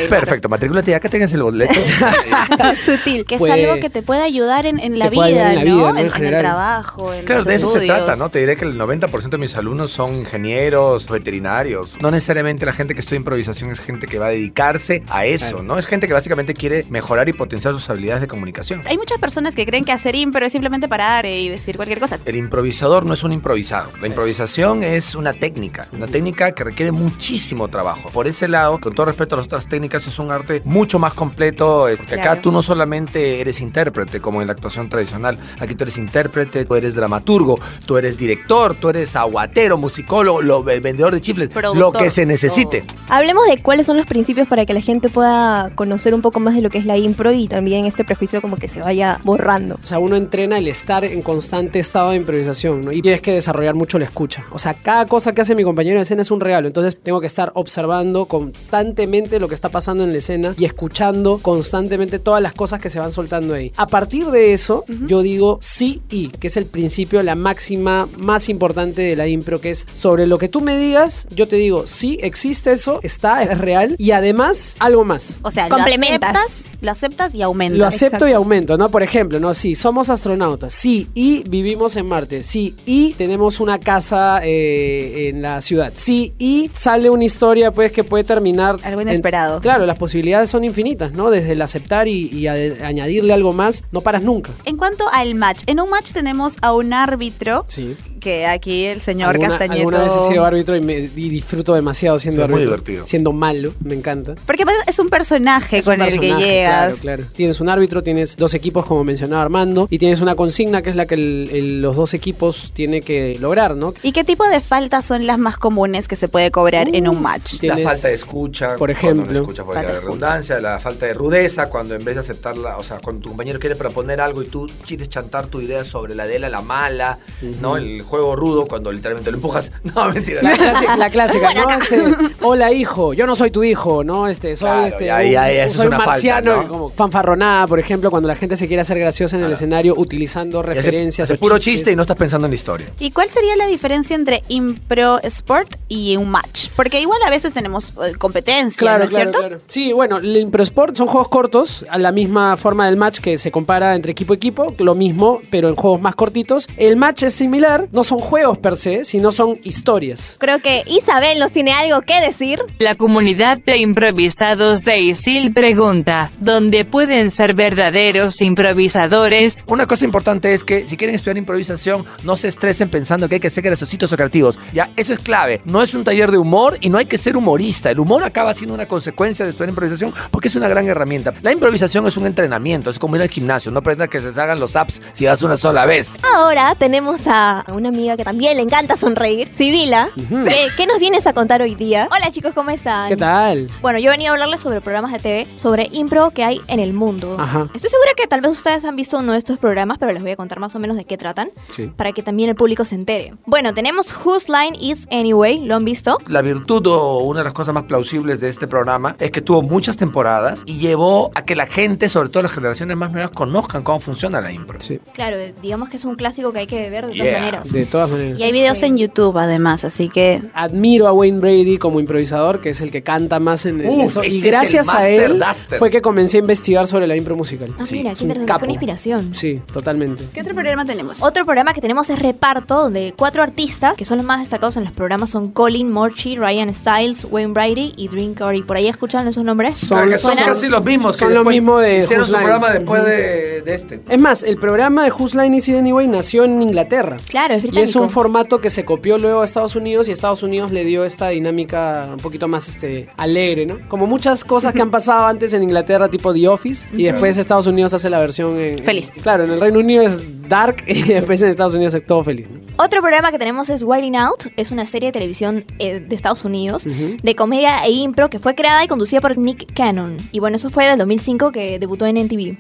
Perfecto, 0.09 0.49
matrículate 0.49 0.91
ya 0.91 1.01
que 1.01 1.09
tengas 1.09 1.33
el 1.33 1.43
boleto. 1.43 1.75
Sutil, 2.85 3.25
que 3.25 3.37
es 3.37 3.43
algo 3.43 3.77
que 3.81 3.91
te 3.91 4.03
puede 4.03 4.23
ayudar 4.23 4.67
en, 4.67 4.79
en 4.81 4.99
la, 4.99 5.09
vida, 5.09 5.25
ayudar 5.25 5.51
en 5.51 5.57
la 5.57 5.65
¿no? 5.65 5.77
vida, 5.77 5.93
¿no? 5.93 5.99
En 5.99 6.07
En, 6.07 6.15
en 6.15 6.35
el 6.35 6.41
trabajo, 6.41 7.13
en 7.13 7.25
Claro, 7.25 7.41
los 7.41 7.47
de 7.47 7.55
eso 7.55 7.67
se 7.67 7.79
estudios. 7.79 7.86
Trata, 7.87 8.17
¿no? 8.17 8.29
Te 8.29 8.39
diré 8.41 8.57
que 8.57 8.65
el 8.65 8.79
90% 8.79 9.29
de 9.31 9.39
mis 9.39 9.57
alumnos 9.57 9.91
son 9.91 10.15
ingenieros, 10.17 11.09
veterinarios. 11.09 11.97
No 12.01 12.11
necesariamente 12.11 12.67
la 12.67 12.73
gente 12.73 12.95
que 12.95 13.01
estudia 13.01 13.17
improvisación 13.19 13.71
es 13.71 13.81
gente 13.81 14.07
que 14.07 14.19
va 14.19 14.27
a 14.27 14.31
dedicarse 14.31 15.03
a 15.09 15.25
eso, 15.27 15.57
Claro. 15.57 15.63
¿no? 15.63 15.79
Es 15.79 15.87
gente 15.87 16.07
que 16.07 16.13
básicamente 16.13 16.55
quiere 16.55 16.85
mejorar 16.91 17.29
y 17.29 17.33
potenciar 17.33 17.75
sus 17.75 17.89
habilidades 17.91 18.21
de 18.23 18.27
comunicación. 18.29 18.81
Hay 18.87 18.97
muchas 18.99 19.19
personas 19.19 19.55
que 19.55 19.65
creen 19.67 19.85
que 19.85 19.93
hacer 19.93 20.15
impro 20.15 20.45
es 20.45 20.53
simplemente 20.53 20.89
parar 20.89 21.27
y 21.27 21.49
decir 21.49 21.77
cualquier 21.77 22.01
cosa. 22.01 22.19
El 22.25 22.37
improvisador 22.37 23.05
no 23.07 23.15
es 23.15 23.23
un 23.25 23.33
improvisado. 23.33 23.91
La 24.01 24.07
improvisación 24.07 24.83
es 24.83 25.15
una 25.15 25.33
técnica, 25.33 25.87
una 25.93 26.07
técnica 26.07 26.53
que 26.53 26.65
requiere 26.65 26.93
muchísimo 26.93 27.69
trabajo. 27.69 28.11
Por 28.11 28.27
ese 28.27 28.49
lado, 28.49 28.79
con 28.81 28.95
todo 28.95 29.07
respeto 29.07 29.35
a 29.35 29.39
las 29.39 29.47
otras 29.47 29.69
técnicas, 29.69 30.07
es 30.07 30.19
un 30.19 30.31
arte 30.31 30.63
mucho 30.65 30.99
más 30.99 31.15
completo, 31.15 31.89
eh, 31.89 31.97
porque 31.97 32.15
acá 32.21 32.41
tú 32.41 32.51
no 32.53 32.63
solamente 32.63 33.41
eres 33.41 33.61
intérprete, 33.61 34.21
como 34.21 34.41
en 34.41 34.47
la 34.49 34.53
actuación 34.53 34.89
tradicional, 34.89 35.39
aquí 35.61 35.75
tú 35.75 35.85
eres 35.85 35.97
intérprete, 35.99 36.65
tú 36.65 36.75
eres 36.75 36.95
dramaturgo, 36.95 37.59
tú 37.85 37.97
eres 37.99 38.17
director, 38.17 38.75
tú 38.75 38.89
eres 38.89 39.17
aguatero, 39.17 39.77
musicólogo, 39.79 40.43
lo- 40.43 40.63
vendedor 40.63 41.13
de 41.13 41.21
chifles, 41.21 41.51
lo 41.75 41.93
que 41.93 42.11
se 42.11 42.27
necesite. 42.27 42.83
Hablemos 43.09 43.45
de 43.49 43.59
cuáles 43.63 43.87
son 43.87 43.97
los 43.97 44.07
principios 44.07 44.49
para 44.49 44.67
que 44.67 44.75
la 44.75 44.81
gente 44.81 45.09
pueda 45.09 45.71
conocer 45.75 46.15
un 46.15 46.23
poco 46.23 46.41
más 46.41 46.55
de 46.55 46.63
lo 46.63 46.71
que 46.71 46.79
es 46.79 46.87
la 46.87 46.97
impro 46.97 47.33
y 47.33 47.49
también 47.49 47.85
este 47.85 48.05
prejuicio 48.05 48.41
como 48.43 48.57
que 48.57 48.69
se 48.69 48.81
vaya 48.81 49.21
borrando. 49.25 49.77
O 49.83 49.87
sea, 49.87 49.99
uno 49.99 50.17
entrena 50.17 50.59
el 50.59 50.69
estar 50.69 51.05
en 51.05 51.23
constante 51.23 51.79
estado 51.79 52.11
de 52.11 52.17
improvisación, 52.17 52.81
¿no? 52.81 52.93
Y 52.93 53.03
tienes 53.03 53.21
que 53.21 53.33
desarrollar 53.33 53.75
mucho 53.75 53.99
la 53.99 54.05
escucha. 54.07 54.45
O 54.51 54.59
sea, 54.59 54.75
cada 54.75 55.07
cosa 55.07 55.33
que 55.33 55.41
hace 55.43 55.55
mi 55.55 55.63
compañero 55.65 55.97
de 55.99 56.03
escena 56.03 56.23
es 56.23 56.31
un 56.31 56.41
regalo. 56.41 56.67
Entonces, 56.67 56.99
tengo 57.03 57.21
que 57.21 57.27
estar 57.27 57.53
observando 57.55 58.27
constantemente 58.27 59.39
lo 59.39 59.49
que 59.49 59.55
está 59.55 59.69
pasando 59.69 60.03
en 60.05 60.11
la 60.13 60.19
escena 60.19 60.55
y 60.59 60.65
escuchando 60.65 61.39
constantemente 61.41 62.19
todas 62.19 62.43
las 62.43 62.55
cosas 62.55 62.81
que 62.81 62.91
se 62.91 62.99
van 62.99 63.13
soltando 63.13 63.55
ahí. 63.55 63.73
A 63.77 63.87
partir 63.87 64.27
de 64.27 64.53
eso, 64.53 64.85
yo 65.07 65.23
digo 65.23 65.59
sí 65.63 66.03
y, 66.11 66.29
que 66.29 66.49
es 66.49 66.57
el 66.57 66.67
principio, 66.67 67.23
la 67.23 67.35
máxima 67.35 67.66
máxima 67.67 68.09
más 68.19 68.49
importante 68.49 69.03
de 69.03 69.17
la 69.17 69.27
impro, 69.27 69.61
que 69.61 69.71
es 69.71 69.87
sobre 69.93 70.27
lo 70.27 70.39
que 70.39 70.49
tú 70.49 70.61
me 70.61 70.77
digas, 70.79 71.27
yo 71.35 71.49
te 71.49 71.57
digo, 71.57 71.87
sí, 71.87 72.19
existe 72.23 72.71
eso, 72.71 73.01
está, 73.03 73.43
es 73.43 73.59
real, 73.59 73.97
y 73.99 74.13
además, 74.13 74.77
algo 74.79 75.05
más. 75.05 75.41
O 75.43 75.51
sea, 75.51 75.69
Complementas. 75.69 76.33
Lo 76.33 76.39
aceptas, 76.39 76.71
lo 76.81 76.91
aceptas 76.93 77.35
y 77.35 77.43
aumentas. 77.43 77.79
Lo 77.79 77.87
acepto 77.87 78.29
y 78.29 78.33
aumento, 78.33 78.77
¿no? 78.77 78.89
Por 78.89 79.03
ejemplo, 79.03 79.41
¿no? 79.41 79.53
Sí, 79.55 79.75
somos 79.75 80.11
astronautas, 80.11 80.75
sí, 80.75 81.09
y 81.15 81.43
vivimos 81.49 81.97
en 81.97 82.07
Marte, 82.07 82.43
sí, 82.45 82.77
y 82.87 83.15
tenemos 83.15 83.59
una 83.59 83.81
casa 83.81 84.41
eh, 84.45 85.29
en 85.29 85.43
la 85.43 85.61
ciudad, 85.61 85.93
sí, 85.95 86.35
y 86.39 86.71
sale 86.73 87.11
una 87.11 87.25
historia, 87.25 87.73
pues, 87.73 87.91
que 87.91 88.05
puede 88.05 88.23
terminar... 88.23 88.77
Algo 88.85 89.01
inesperado. 89.01 89.57
en- 89.57 89.63
claro, 89.63 89.87
las 89.87 89.99
posibilidades 89.99 90.51
son 90.51 90.63
infinitas, 90.63 91.13
¿no? 91.13 91.31
Desde 91.31 91.53
el 91.53 91.63
aceptar 91.63 92.07
y, 92.07 92.47
añadirle 92.47 93.33
algo 93.33 93.53
más, 93.53 93.83
no 93.91 94.03
paras 94.03 94.23
nunca. 94.23 94.53
En 94.65 94.77
cuanto 94.77 95.05
al 95.13 95.35
match, 95.35 95.65
en 95.67 95.81
un 95.81 95.91
match 95.91 96.13
tenemos 96.13 96.57
a 96.63 96.73
un 96.73 96.93
árbitro 96.93 97.56
Sí. 97.67 97.97
Que 98.27 98.45
aquí 98.45 98.87
el 98.87 99.01
señor 99.01 99.29
alguna, 99.31 99.51
Castañeto. 99.51 99.79
alguna 99.83 100.01
vez 100.01 100.13
he 100.17 100.19
sido 100.33 100.45
árbitro 100.45 100.75
y, 100.75 100.81
me, 100.81 100.95
y 100.99 101.29
disfruto 101.29 101.75
demasiado 101.75 102.19
siendo 102.19 102.41
Sí, 102.41 102.45
es 102.45 102.51
muy 102.51 102.63
árbitro. 102.63 102.77
divertido. 102.77 103.07
Siendo 103.07 103.33
malo, 103.33 103.73
me 103.85 103.95
encanta. 103.95 104.35
Porque 104.47 104.65
pues, 104.65 104.77
es 104.89 104.99
un 104.99 105.09
personaje 105.11 105.79
Es 105.79 105.85
con 105.85 106.01
un 106.01 106.09
el 106.09 106.19
que 106.19 106.35
llegas. 106.35 106.99
Claro, 107.03 107.19
claro. 107.19 107.33
Tienes 107.37 107.61
un 107.61 107.69
árbitro, 107.69 108.03
tienes 108.03 108.35
dos 108.37 108.53
equipos, 108.55 108.85
como 108.85 109.05
mencionaba 109.05 109.43
Armando, 109.43 109.87
y 109.93 109.99
tienes 110.01 110.21
una 110.21 110.35
consigna 110.35 110.83
que 110.83 110.91
es 110.91 110.97
la 110.97 111.07
que 111.07 111.15
el- 111.15 111.51
el- 111.53 111.83
los 111.83 111.95
dos 111.95 112.15
equipos 112.15 112.73
tienen 112.75 113.01
que 113.05 113.37
lograr, 113.41 113.77
¿no? 113.77 113.95
¿Y 114.03 114.11
qué 114.11 114.25
tipo 114.25 114.45
de 114.49 114.61
faltas 114.61 115.05
son 115.05 115.25
las 115.25 115.39
más 115.39 115.57
comunes 115.57 116.09
que 116.09 116.17
se 116.17 116.27
puede 116.27 116.51
cobrar 116.51 116.89
en 116.93 117.07
un 117.07 117.23
match? 117.23 117.63
La 117.63 117.79
falta 117.79 118.09
de 118.09 118.15
escucha, 118.15 118.71
por 118.77 118.93
cuando 118.93 118.93
ejemplo. 119.23 119.33
no 119.35 119.39
escucha 119.43 119.63
por 119.63 119.77
la 119.77 119.83
redundancia, 119.83 120.59
la 120.59 120.81
falta 120.81 121.07
de 121.07 121.15
rudeza, 121.15 121.69
cuando 121.69 121.95
en 121.95 122.05
vez 122.05 122.17
de 122.17 122.23
aceptarla, 122.23 122.77
o 122.79 122.83
sea, 122.83 122.99
cuando 122.99 123.23
tu 123.23 123.29
compañero 123.29 123.61
quiere 123.61 123.77
proponer 123.77 124.21
algo 124.21 124.43
y 124.43 124.47
tú 124.47 124.67
quieres 124.85 125.09
chantar 125.09 125.47
tu 125.47 125.61
idea 125.61 125.85
sobre 125.85 126.17
la 126.17 126.27
de 126.27 126.37
él 126.37 126.45
a 126.45 126.49
la 126.49 126.61
mala, 126.63 127.19
¿no? 127.61 127.77
El 127.77 128.03
juego 128.03 128.16
rudo, 128.37 128.67
cuando 128.67 128.91
literalmente 128.93 129.31
lo 129.31 129.37
empujas. 129.39 129.73
No, 129.95 130.13
mentira. 130.13 130.43
La 130.43 130.57
clásica, 130.57 130.97
la 130.97 131.11
clásica, 131.11 131.55
¿no? 131.55 131.71
Este, 131.71 132.03
hola 132.43 132.73
hijo, 132.73 133.15
yo 133.15 133.27
no 133.27 133.37
soy 133.37 133.51
tu 133.51 133.63
hijo, 133.65 134.03
¿no? 134.05 134.27
Este, 134.29 134.57
soy 134.57 134.69
Claro, 134.69 134.87
este, 134.87 135.07
ya, 135.07 135.17
un, 135.17 135.23
ya, 135.25 135.31
ya, 135.31 135.65
eso 135.65 135.67
es 135.67 135.73
soy 135.75 135.87
un 135.87 135.89
una 135.89 135.97
falta, 135.99 136.11
marciano, 136.13 136.57
¿no? 136.63 136.69
como 136.69 136.89
fanfarronada, 136.91 137.67
por 137.67 137.79
ejemplo, 137.79 138.11
cuando 138.11 138.29
la 138.29 138.37
gente 138.37 138.57
se 138.57 138.67
quiere 138.67 138.81
hacer 138.83 138.99
graciosa 138.99 139.37
en 139.37 139.45
el 139.45 139.53
escenario 139.53 139.95
utilizando 139.97 140.63
referencias. 140.63 141.31
o 141.31 141.37
puro 141.37 141.57
chistes. 141.57 141.75
chiste 141.75 141.93
y 141.93 141.97
no 141.97 142.03
estás 142.03 142.17
pensando 142.17 142.47
en 142.47 142.51
la 142.51 142.57
historia. 142.57 142.91
¿Y 142.99 143.11
cuál 143.11 143.29
sería 143.31 143.57
la 143.57 143.67
diferencia 143.67 144.17
entre 144.17 144.43
impro 144.49 145.21
sport 145.23 145.77
y 145.89 146.17
un 146.17 146.29
match? 146.31 146.69
Porque 146.77 147.01
igual 147.01 147.21
a 147.27 147.31
veces 147.31 147.53
tenemos 147.53 147.93
eh, 148.05 148.15
competencia, 148.19 148.79
Claro, 148.79 148.99
¿no 148.99 149.05
es 149.05 149.11
claro, 149.11 149.31
cierto? 149.31 149.39
claro. 149.49 149.61
Sí, 149.67 149.93
bueno, 149.93 150.19
el 150.19 150.37
Impro 150.37 150.63
Sport 150.63 150.97
son 150.97 151.07
juegos 151.07 151.29
cortos, 151.29 151.85
a 151.89 151.99
la 151.99 152.13
misma 152.13 152.57
forma 152.57 152.87
del 152.87 152.97
match 152.97 153.21
que 153.21 153.39
se 153.39 153.51
compara 153.51 153.95
entre 153.95 154.13
equipo 154.13 154.35
y 154.35 154.37
equipo, 154.37 154.75
lo 154.79 154.95
mismo, 154.95 155.41
pero 155.51 155.69
en 155.69 155.77
juegos 155.77 156.01
más 156.01 156.15
cortitos. 156.15 156.67
El 156.77 156.97
match 156.97 157.25
es 157.25 157.35
similar, 157.35 157.89
no 157.93 158.05
son 158.07 158.19
juegos 158.19 158.59
per 158.59 158.77
se, 158.77 159.05
sino 159.05 159.33
son 159.33 159.59
historias. 159.63 160.37
Creo 160.39 160.61
que 160.61 160.83
Isabel 160.87 161.39
nos 161.39 161.53
tiene 161.53 161.73
algo 161.73 162.01
que 162.03 162.21
decir. 162.21 162.61
La 162.79 162.95
comunidad 162.95 163.59
de 163.59 163.79
improvisados 163.79 164.85
de 164.85 165.01
Isil 165.01 165.53
pregunta, 165.53 166.31
¿dónde 166.41 166.85
pueden 166.85 167.31
ser 167.31 167.55
verdaderos 167.55 168.41
improvisadores? 168.41 169.65
Una 169.67 169.87
cosa 169.87 170.05
importante 170.05 170.55
es 170.55 170.65
que 170.65 170.87
si 170.87 170.97
quieren 170.97 171.17
estudiar 171.17 171.37
improvisación, 171.37 172.05
no 172.25 172.37
se 172.37 172.49
estresen 172.49 172.89
pensando 172.89 173.29
que 173.29 173.37
hay 173.37 173.41
que 173.41 173.51
ser 173.51 173.65
graciositos 173.65 174.13
o 174.13 174.17
creativos. 174.17 174.59
Ya, 174.73 174.91
eso 174.97 175.13
es 175.13 175.19
clave. 175.19 175.61
No 175.65 175.83
es 175.83 175.95
un 175.95 176.05
taller 176.05 176.31
de 176.31 176.39
humor 176.39 176.79
y 176.81 176.89
no 176.89 176.99
hay 176.99 177.07
que 177.07 177.19
ser 177.19 177.37
humorista. 177.37 177.91
El 177.91 178.01
humor 178.01 178.23
acaba 178.25 178.55
siendo 178.55 178.75
una 178.75 178.87
consecuencia 178.87 179.45
de 179.45 179.51
estudiar 179.51 179.71
improvisación 179.71 180.15
porque 180.31 180.49
es 180.49 180.57
una 180.57 180.69
gran 180.69 180.87
herramienta. 180.89 181.33
La 181.43 181.53
improvisación 181.53 182.07
es 182.07 182.17
un 182.17 182.27
entrenamiento, 182.27 182.91
es 182.91 182.99
como 182.99 183.17
ir 183.17 183.23
al 183.23 183.29
gimnasio. 183.29 183.71
No 183.73 183.83
pretenda 183.83 184.09
que 184.09 184.21
se 184.21 184.41
hagan 184.41 184.61
los 184.61 184.77
apps 184.77 185.01
si 185.13 185.27
vas 185.27 185.43
una 185.43 185.57
sola 185.57 185.87
vez. 185.87 186.17
Ahora 186.35 186.75
tenemos 186.79 187.23
a 187.27 187.65
una 187.73 187.86
amiga 187.89 188.17
que 188.17 188.25
también 188.25 188.57
le 188.57 188.63
encanta 188.63 188.97
sonreír, 188.97 189.49
Sibila. 189.53 190.11
¿Qué, 190.17 190.67
qué 190.77 190.87
nos 190.87 190.99
vienes 190.99 191.27
a 191.27 191.33
contar 191.33 191.63
hoy 191.63 191.75
día? 191.75 192.09
Hola 192.11 192.31
chicos, 192.31 192.53
¿cómo 192.55 192.71
están? 192.71 193.09
¿Qué 193.09 193.17
tal? 193.17 193.69
Bueno, 193.83 193.99
yo 193.99 194.11
venía 194.11 194.31
a 194.31 194.33
hablarles 194.33 194.61
sobre 194.61 194.81
programas 194.81 195.13
de 195.13 195.19
TV, 195.19 195.47
sobre 195.57 195.89
impro 195.93 196.31
que 196.31 196.45
hay 196.45 196.61
en 196.69 196.81
el 196.81 196.95
mundo. 196.95 197.37
Ajá. 197.39 197.69
Estoy 197.75 197.91
segura 197.91 198.11
que 198.17 198.27
tal 198.27 198.41
vez 198.41 198.53
ustedes 198.53 198.85
han 198.85 198.97
visto 198.97 199.19
uno 199.19 199.33
de 199.33 199.39
estos 199.39 199.59
programas, 199.59 199.99
pero 199.99 200.13
les 200.13 200.23
voy 200.23 200.33
a 200.33 200.37
contar 200.37 200.59
más 200.61 200.75
o 200.75 200.79
menos 200.79 200.97
de 200.97 201.05
qué 201.05 201.17
tratan, 201.17 201.49
Sí. 201.71 201.91
para 201.97 202.13
que 202.13 202.23
también 202.23 202.49
el 202.51 202.57
público 202.57 202.85
se 202.85 202.95
entere. 202.95 203.35
Bueno, 203.47 203.75
tenemos 203.75 204.07
Whose 204.25 204.51
Line 204.51 204.77
Is 204.81 205.07
Anyway, 205.11 205.61
¿lo 205.61 205.75
han 205.77 205.85
visto? 205.85 206.19
La 206.27 206.43
virtud 206.43 206.87
o 206.87 207.19
una 207.19 207.41
de 207.41 207.45
las 207.45 207.53
cosas 207.53 207.75
más 207.75 207.85
plausibles 207.85 208.41
de 208.41 208.49
este 208.49 208.67
programa 208.67 209.17
es 209.19 209.31
que 209.31 209.41
tuvo 209.41 209.63
muchas 209.63 209.97
temporadas 209.97 210.63
y 210.67 210.79
llevó 210.79 211.31
a 211.35 211.45
que 211.45 211.55
la 211.57 211.67
gente, 211.67 212.09
sobre 212.09 212.29
todo 212.29 212.43
las 212.43 212.53
generaciones 212.53 212.97
más 212.97 213.11
nuevas, 213.13 213.31
conozcan 213.31 213.83
cómo 213.83 214.01
funciona 214.01 214.41
la 214.41 214.53
impro. 214.53 214.81
Sí, 214.81 214.99
Claro, 215.13 215.37
digamos 215.63 215.89
que 215.89 215.97
es 215.97 216.05
un 216.05 216.15
clásico 216.17 216.53
que 216.53 216.61
hay 216.61 216.67
que 216.67 216.91
ver 216.91 217.07
de 217.07 217.13
todas 217.13 217.17
Yeah. 217.27 217.39
maneras. 217.39 217.73
De 217.81 217.87
todas 217.87 218.11
maneras. 218.11 218.41
Y 218.41 218.45
hay 218.45 218.53
videos 218.53 218.83
en 218.83 218.97
YouTube 218.97 219.37
además, 219.39 219.85
así 219.85 220.09
que 220.09 220.41
Admiro 220.55 221.07
a 221.09 221.13
Wayne 221.13 221.39
Brady 221.41 221.79
como 221.79 222.01
improvisador, 222.01 222.61
que 222.61 222.71
es 222.71 222.81
el 222.81 222.91
que 222.91 223.03
canta 223.03 223.39
más 223.41 223.67
en 223.67 223.87
Uf, 223.87 224.05
eso. 224.07 224.25
Y 224.25 224.29
es 224.39 224.45
el 224.45 224.51
gracias 224.51 224.89
a 224.89 225.09
él 225.09 225.39
Duster. 225.39 225.79
fue 225.79 225.91
que 225.91 226.01
comencé 226.03 226.39
a 226.39 226.41
investigar 226.41 226.87
sobre 226.87 227.07
la 227.07 227.17
impro 227.17 227.37
musical. 227.37 227.73
Ah, 227.79 227.85
Sí, 227.85 227.97
mira, 227.99 228.11
es 228.11 228.19
qué 228.19 228.25
un 228.25 228.31
interesante. 228.31 228.49
capo. 228.49 228.59
Fue 228.61 228.67
una 228.69 228.73
inspiración. 228.75 229.35
Sí, 229.35 229.61
totalmente. 229.73 230.25
¿qué 230.33 230.41
otro 230.41 230.55
programa 230.55 230.85
tenemos? 230.85 231.23
Otro 231.23 231.45
programa 231.45 231.73
que 231.75 231.81
tenemos 231.81 232.09
es 232.11 232.19
Reparto, 232.21 232.83
donde 232.83 233.15
cuatro 233.17 233.43
artistas, 233.43 233.97
que 233.97 234.05
son 234.05 234.19
los 234.19 234.27
más 234.27 234.41
destacados 234.41 234.77
en 234.77 234.85
los 234.85 234.93
programas, 234.93 235.31
son 235.31 235.51
Colin 235.53 235.91
Morchi, 235.91 236.37
Ryan 236.37 236.73
Styles, 236.75 237.27
Wayne 237.31 237.53
Brady 237.53 237.93
y 237.97 238.09
Dream 238.09 238.35
Curry. 238.35 238.63
¿Por 238.63 238.77
ahí 238.77 238.89
escuchan 238.89 239.27
esos 239.29 239.45
nombres? 239.45 239.77
Son- 239.77 240.09
casi 240.11 240.69
los 240.69 240.85
mismos. 240.85 241.17
Son 241.17 241.29
lo 241.33 241.41
después 241.41 241.55
mismo 241.57 241.79
de 241.79 241.99
Hicieron 241.99 242.25
su 242.27 242.33
Line. 242.33 242.43
programa 242.45 242.71
después 242.71 243.05
de, 243.05 243.63
de 243.63 243.75
este. 243.75 244.01
Es 244.09 244.19
más, 244.21 244.43
el 244.43 244.57
programa 244.59 245.05
de 245.05 245.13
Whose 245.13 245.37
Line 245.41 245.57
Is 245.57 245.69
It 245.69 245.77
Anyway 245.77 246.07
nació 246.09 246.45
en 246.45 246.61
Inglaterra. 246.63 247.17
Claro, 247.29 247.55
es 247.55 247.63
Y 247.73 247.79
es 247.81 247.97
un 247.97 248.11
formato 248.11 248.61
que 248.61 248.71
se 248.71 248.85
copió 248.85 249.19
luego 249.19 249.43
a 249.43 249.45
Estados 249.45 249.77
Unidos 249.77 250.09
y 250.09 250.13
Estados 250.13 250.43
Unidos 250.43 250.73
le 250.73 250.85
dio 250.85 251.05
esta 251.05 251.29
dinámica 251.31 252.09
un 252.13 252.19
poquito 252.19 252.49
más 252.49 252.69
este, 252.69 253.09
alegre, 253.17 253.67
¿no? 253.67 253.79
Como 253.89 254.07
muchas 254.07 254.45
cosas 254.45 254.73
que 254.73 254.83
han 254.83 254.91
pasado 254.91 255.27
antes 255.27 255.53
en 255.53 255.63
Inglaterra, 255.63 256.09
tipo 256.09 256.33
The 256.33 256.49
Office, 256.49 256.89
y 256.93 257.05
después 257.05 257.39
Estados 257.39 257.67
Unidos 257.67 257.95
hace 257.95 258.11
la 258.11 258.21
versión 258.21 258.59
en- 258.59 258.83
Feliz. 258.85 259.13
Claro, 259.23 259.45
en 259.45 259.53
el 259.53 259.61
Reino 259.61 259.79
Unido 259.79 260.03
es 260.03 260.25
dark 260.49 260.85
y 260.87 261.03
después 261.03 261.43
en 261.43 261.49
Estados 261.51 261.75
Unidos 261.75 261.95
es 261.95 262.05
todo 262.07 262.23
feliz. 262.25 262.47
¿no? 262.51 262.56
Otro 262.79 263.01
programa 263.01 263.31
que 263.31 263.39
tenemos 263.39 263.71
es 263.71 263.83
Wilding 263.83 264.17
Out, 264.17 264.49
es 264.57 264.71
una 264.71 264.85
serie 264.85 265.09
de 265.09 265.13
televisión 265.13 265.65
eh, 265.79 265.99
de 266.01 266.15
Estados 266.15 266.45
Unidos 266.45 266.85
de 266.85 267.35
comedia 267.35 267.83
e 267.85 267.91
impro 267.91 268.29
que 268.29 268.39
fue 268.39 268.55
creada 268.55 268.85
y 268.85 268.89
conducida 268.89 269.21
por 269.23 269.39
Nick 269.39 269.73
Cannon. 269.75 270.17
Y 270.31 270.41
bueno, 270.41 270.57
eso 270.57 270.69
fue 270.69 270.85
del 270.87 270.99
2005 270.99 271.53
que 271.53 271.79
debutó 271.79 272.05
en 272.07 272.19
NTV. 272.19 272.57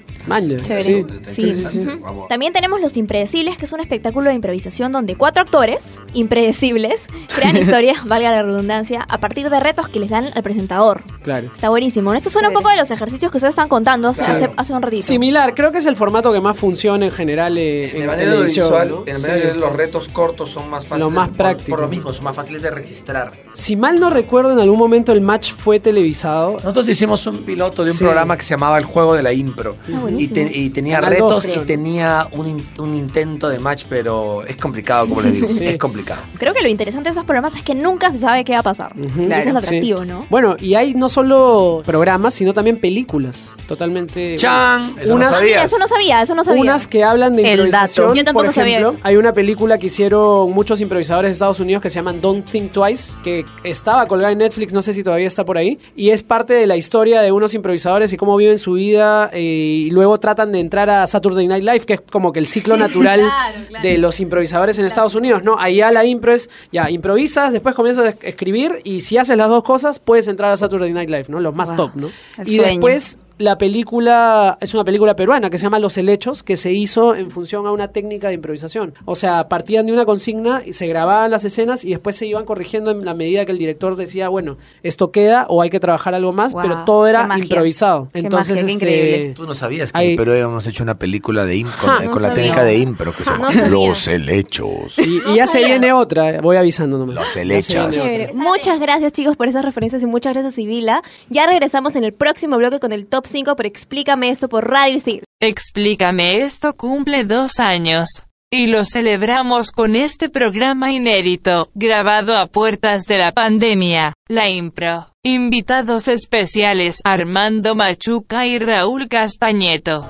Chévere. 0.63 0.83
sí. 0.83 1.05
Sí. 1.23 1.53
Sí, 1.53 1.53
sí, 1.53 1.67
sí. 1.85 1.87
También 2.31 2.53
tenemos 2.55 2.81
Los 2.81 2.97
Impredecibles, 2.97 3.59
que 3.59 3.67
es 3.67 3.73
un 3.73 3.81
espectáculo 3.81 4.31
de 4.31 4.37
improvisación 4.37 4.91
donde 4.91 5.17
cuatro 5.17 5.43
actores 5.43 6.01
impredecibles 6.15 7.07
crean 7.37 7.57
historias, 7.57 8.05
valga 8.07 8.31
la 8.31 8.43
redundancia, 8.43 9.05
a 9.09 9.19
partir 9.19 9.51
de 9.51 9.61
retos 9.61 9.89
que 9.89 10.01
les 10.01 10.09
dan 10.11 10.31
al 10.35 10.43
presentador. 10.43 11.03
Claro. 11.23 11.51
Está 11.53 11.69
buenísimo. 11.69 12.15
Esto 12.15 12.31
suena 12.31 12.49
un 12.49 12.55
poco 12.55 12.71
de 12.71 12.77
los 12.77 12.91
ejercicios 12.91 13.31
que 13.31 13.37
ustedes 13.39 13.53
están 13.53 13.69
contando 13.69 14.09
hace, 14.09 14.23
Claro. 14.23 14.37
hace, 14.47 14.51
hace 14.57 14.73
un 14.73 14.83
ratito. 14.83 15.03
Similar, 15.03 15.55
creo 15.55 15.73
que 15.73 15.79
es 15.79 15.87
el 15.87 15.97
formato 15.97 16.33
que 16.33 16.41
más 16.41 16.57
funciona 16.57 17.05
en 17.05 17.13
general 17.13 17.59
eh, 17.59 17.91
en 17.93 18.07
manera 18.07 18.31
televisión. 18.31 18.67
visual, 18.69 18.89
¿no? 18.91 19.03
en 19.07 19.17
Sí. 19.19 19.23
manera 19.29 19.47
de 19.53 19.55
los 19.59 19.73
retos 19.73 20.06
cortos 20.09 20.51
son 20.51 20.69
más 20.71 20.87
fáciles. 20.87 21.11
más 21.13 21.29
por- 21.29 21.37
práctico. 21.39 21.71
Por, 21.71 21.81
lo 21.81 21.89
mismo, 21.89 22.13
son 22.13 22.25
más 22.25 22.37
fáciles 22.37 22.63
de 22.63 22.71
registrar. 22.71 23.33
Si 23.53 23.77
mal 23.77 23.99
no 24.01 24.11
recuerdo, 24.11 24.53
en 24.53 24.59
algún 24.61 24.79
momento 24.79 25.13
el 25.13 25.21
match 25.21 25.53
fue 25.57 25.81
televisado. 25.81 26.53
Nosotros 26.55 26.89
hicimos 26.89 27.27
un 27.27 27.45
piloto 27.45 27.85
de 27.85 27.91
un 27.91 27.97
Sí. 27.97 28.05
programa 28.05 28.37
que 28.37 28.45
se 28.45 28.51
llamaba 28.51 28.79
El 28.79 28.85
Juego 28.85 29.15
de 29.15 29.23
la 29.23 29.33
Impro. 29.33 29.77
Ah, 29.93 30.07
y, 30.17 30.29
te- 30.29 30.51
y 30.57 30.71
tenía 30.71 30.97
Canal 30.97 31.11
retos 31.13 31.31
2, 31.31 31.45
creo, 31.45 31.63
y 31.63 31.67
tenía 31.67 32.29
un, 32.33 32.63
un 32.79 32.95
intento 32.97 33.49
de 33.49 33.59
match, 33.59 33.85
pero 33.89 34.45
es 34.47 34.57
complicado, 34.57 35.09
como 35.09 35.21
le 35.23 35.31
digo. 35.33 35.49
Sí. 35.49 35.65
Es 35.65 35.79
complicado. 35.79 36.23
Creo 36.39 36.53
que 36.55 36.63
lo 36.63 36.69
interesante 36.69 37.09
de 37.09 37.13
esos 37.13 37.25
programas 37.25 37.55
es 37.57 37.63
que 37.63 37.75
nunca 37.75 38.13
se 38.13 38.19
sabe 38.19 38.45
qué 38.45 38.53
va 38.53 38.61
a 38.61 38.63
pasar. 38.63 38.93
Ujú. 38.99 39.23
Y 39.23 39.27
Eso 39.33 39.49
es 39.49 39.53
lo 39.55 39.61
Sí. 39.61 39.67
atractivo, 39.69 40.05
¿no? 40.05 40.27
Bueno, 40.31 40.57
y 40.61 40.75
hay 40.75 40.95
no 40.95 41.09
solo 41.09 41.83
programas, 41.85 42.35
sino 42.35 42.53
también 42.55 42.79
películas. 42.79 43.55
Totalmente. 43.67 44.37
¡Chan! 44.37 44.97
Eso 45.01 45.15
Unas- 45.15 45.31
no 45.31 45.37
Sí, 45.37 45.41
sabías. 45.41 45.65
eso 45.67 45.79
no 45.79 45.89
sabía, 45.89 46.23
eso 46.23 46.35
no 46.35 46.45
sabía. 46.45 46.63
Unas 46.63 46.87
que 46.89 47.05
hablan 47.05 47.37
de 47.37 47.43
El 47.43 47.49
improvisación. 47.61 48.07
dato. 48.09 48.17
Yo 48.19 48.25
tampoco 48.25 48.47
por 48.47 48.55
sabía 48.55 48.79
ejemplo, 48.79 48.99
eso. 48.99 49.07
hay 49.07 49.17
una 49.17 49.33
película 49.33 49.79
que 49.79 49.89
hicieron 49.97 50.53
muchos 50.53 50.83
improvisadores 50.83 51.31
de 51.31 51.33
Estados 51.33 51.59
Unidos 51.59 51.83
que 51.83 51.89
se 51.89 51.95
llaman 51.95 52.21
Don't 52.21 52.45
Think 52.45 52.71
Twice, 52.71 53.17
que 53.25 53.47
estaba 53.65 54.05
colgada 54.05 54.31
en 54.31 54.37
Netflix, 54.39 54.75
no 54.75 54.83
sé 54.83 54.93
si 54.93 55.03
todavía 55.03 55.27
está 55.27 55.43
por 55.47 55.57
ahí, 55.57 55.79
y 55.97 56.11
es 56.11 56.23
parte 56.23 56.53
de 56.53 56.67
la 56.67 56.77
historia 56.77 57.23
de 57.23 57.33
unos 57.33 57.55
improvisadores 57.55 58.13
y 58.13 58.19
cómo 58.19 58.37
viven 58.37 58.59
su 58.59 58.75
vida 58.75 59.31
eh, 59.33 59.41
y 59.41 59.91
luego 59.91 60.21
tratan 60.21 60.53
de 60.53 60.61
entrar 60.61 60.91
a 60.91 61.07
Saturday 61.07 61.47
Night 61.49 61.65
Live, 61.65 61.81
que 61.81 61.95
es 61.95 62.01
como 62.13 62.31
que 62.31 62.41
el 62.41 62.47
ciclo 62.47 62.77
natural 62.87 63.21
Claro, 63.21 63.59
claro. 63.71 63.89
de 63.89 63.97
los 63.97 64.21
improvisadores 64.21 64.79
en 64.79 64.85
Estados 64.85 65.15
Unidos, 65.15 65.43
¿no? 65.43 65.59
Allá 65.59 65.91
la 65.91 66.05
impro 66.05 66.33
es, 66.35 66.51
ya, 66.71 66.91
improvisas, 66.91 67.55
después 67.55 67.75
comienzas 67.75 68.05
a 68.23 68.27
escribir 68.29 68.81
y 68.85 69.01
si 69.01 69.17
haces 69.17 69.39
las 69.39 69.49
dos 69.49 69.63
cosas, 69.65 69.99
puedes 69.99 70.29
entrar 70.29 70.53
a 70.53 70.59
Saturday 70.59 70.93
Night 70.93 71.09
Live, 71.09 71.25
¿no? 71.29 71.41
Los 71.41 71.55
más 71.55 71.69
Wow, 71.69 71.77
top, 71.79 71.97
¿no? 71.97 72.11
el 72.37 72.49
Y 72.49 72.57
sueño. 72.57 72.71
después 72.73 73.19
la 73.39 73.59
película 73.59 74.57
es 74.61 74.73
una 74.75 74.85
película 74.85 75.15
peruana 75.15 75.51
que 75.51 75.59
se 75.59 75.65
llama 75.65 75.79
Los 75.79 75.97
Helechos, 75.99 76.43
que 76.43 76.57
se 76.57 76.73
hizo 76.73 77.15
en 77.15 77.31
función 77.31 77.67
a 77.67 77.71
una 77.73 77.89
técnica 77.89 78.29
de 78.29 78.35
improvisación. 78.35 78.95
O 79.05 79.15
sea, 79.15 79.49
partían 79.49 79.85
de 79.87 79.93
una 79.93 80.05
consigna 80.07 80.63
y 80.65 80.73
se 80.73 80.87
grababan 80.87 81.31
las 81.31 81.45
escenas 81.45 81.85
y 81.85 81.91
después 81.91 82.17
se 82.17 82.27
iban 82.27 82.45
corrigiendo 82.45 82.91
en 82.91 83.05
la 83.05 83.15
medida 83.15 83.45
que 83.45 83.53
el 83.53 83.59
director 83.59 83.97
decía, 83.97 84.29
bueno, 84.29 84.57
esto 84.83 85.11
queda 85.13 85.47
o 85.49 85.61
hay 85.63 85.71
que 85.71 85.81
trabajar 85.81 86.15
algo 86.15 86.33
más, 86.33 86.53
Wow, 86.55 86.63
pero 86.63 86.85
todo 86.85 87.07
era 87.07 87.29
improvisado. 87.39 88.09
Qué 88.13 88.21
Entonces, 88.21 88.63
magia, 88.63 88.67
qué 88.67 88.73
este, 88.73 88.85
increíble. 88.87 89.35
Tú 89.35 89.47
no 89.47 89.55
sabías 89.55 89.93
que 89.93 89.99
Hay- 89.99 90.11
en 90.13 90.17
Perú 90.17 90.33
hemos 90.33 90.67
hecho 90.67 90.83
una 90.83 90.99
película 90.99 91.45
de 91.45 91.57
im- 91.57 91.77
con, 91.79 91.91
Ja, 91.91 92.03
eh, 92.03 92.07
no 92.07 92.13
con 92.13 92.23
la 92.23 92.29
sabía. 92.29 92.43
técnica 92.43 92.65
de 92.65 92.79
impro 92.79 93.15
que 93.15 93.25
se 93.25 93.31
llama 93.31 93.51
No. 93.53 93.69
Los 93.69 94.09
Helechos. 94.09 94.99
Y, 94.99 95.21
y 95.33 95.37
ya 95.37 95.47
se 95.47 95.65
viene 95.65 95.93
otra, 95.93 96.31
eh, 96.31 96.41
voy 96.41 96.57
avisando 96.57 96.99
nomás. 96.99 97.15
Los 97.17 97.37
helechos. 97.37 97.97
Muchas 98.35 98.81
gracias 98.81 99.13
chicos 99.13 99.37
por 99.37 99.49
esas 99.49 99.65
referencias 99.65 100.03
y 100.03 100.07
muchas 100.07 100.33
gracias 100.33 100.55
Sibila. 100.55 101.03
Ya 101.29 101.47
regresamos 101.47 101.97
en 101.97 102.05
el 102.05 102.13
próximo 102.15 102.57
bloque 102.57 102.81
con 102.81 102.93
el 102.93 103.07
top 103.07 103.26
5, 103.27 103.57
pero 103.57 103.69
explícame 103.69 104.31
esto 104.31 104.49
por 104.49 104.71
Radio 104.71 104.97
Isil. 104.97 105.23
Explícame 105.41 106.43
esto 106.43 106.75
cumple 106.75 107.25
dos 107.25 107.61
años. 107.61 108.23
Y 108.51 108.69
lo 108.69 108.85
celebramos 108.85 109.73
con 109.73 109.97
este 109.97 110.29
programa 110.29 110.93
inédito, 110.93 111.69
grabado 111.75 112.37
a 112.37 112.47
puertas 112.47 113.05
de 113.07 113.19
la 113.19 113.33
pandemia, 113.33 114.13
la 114.29 114.49
impro. 114.49 115.09
Invitados 115.25 116.07
especiales 116.07 117.01
Armando 117.05 117.75
Machuca 117.75 118.47
y 118.47 118.59
Raúl 118.59 119.09
Castañeto. 119.09 120.09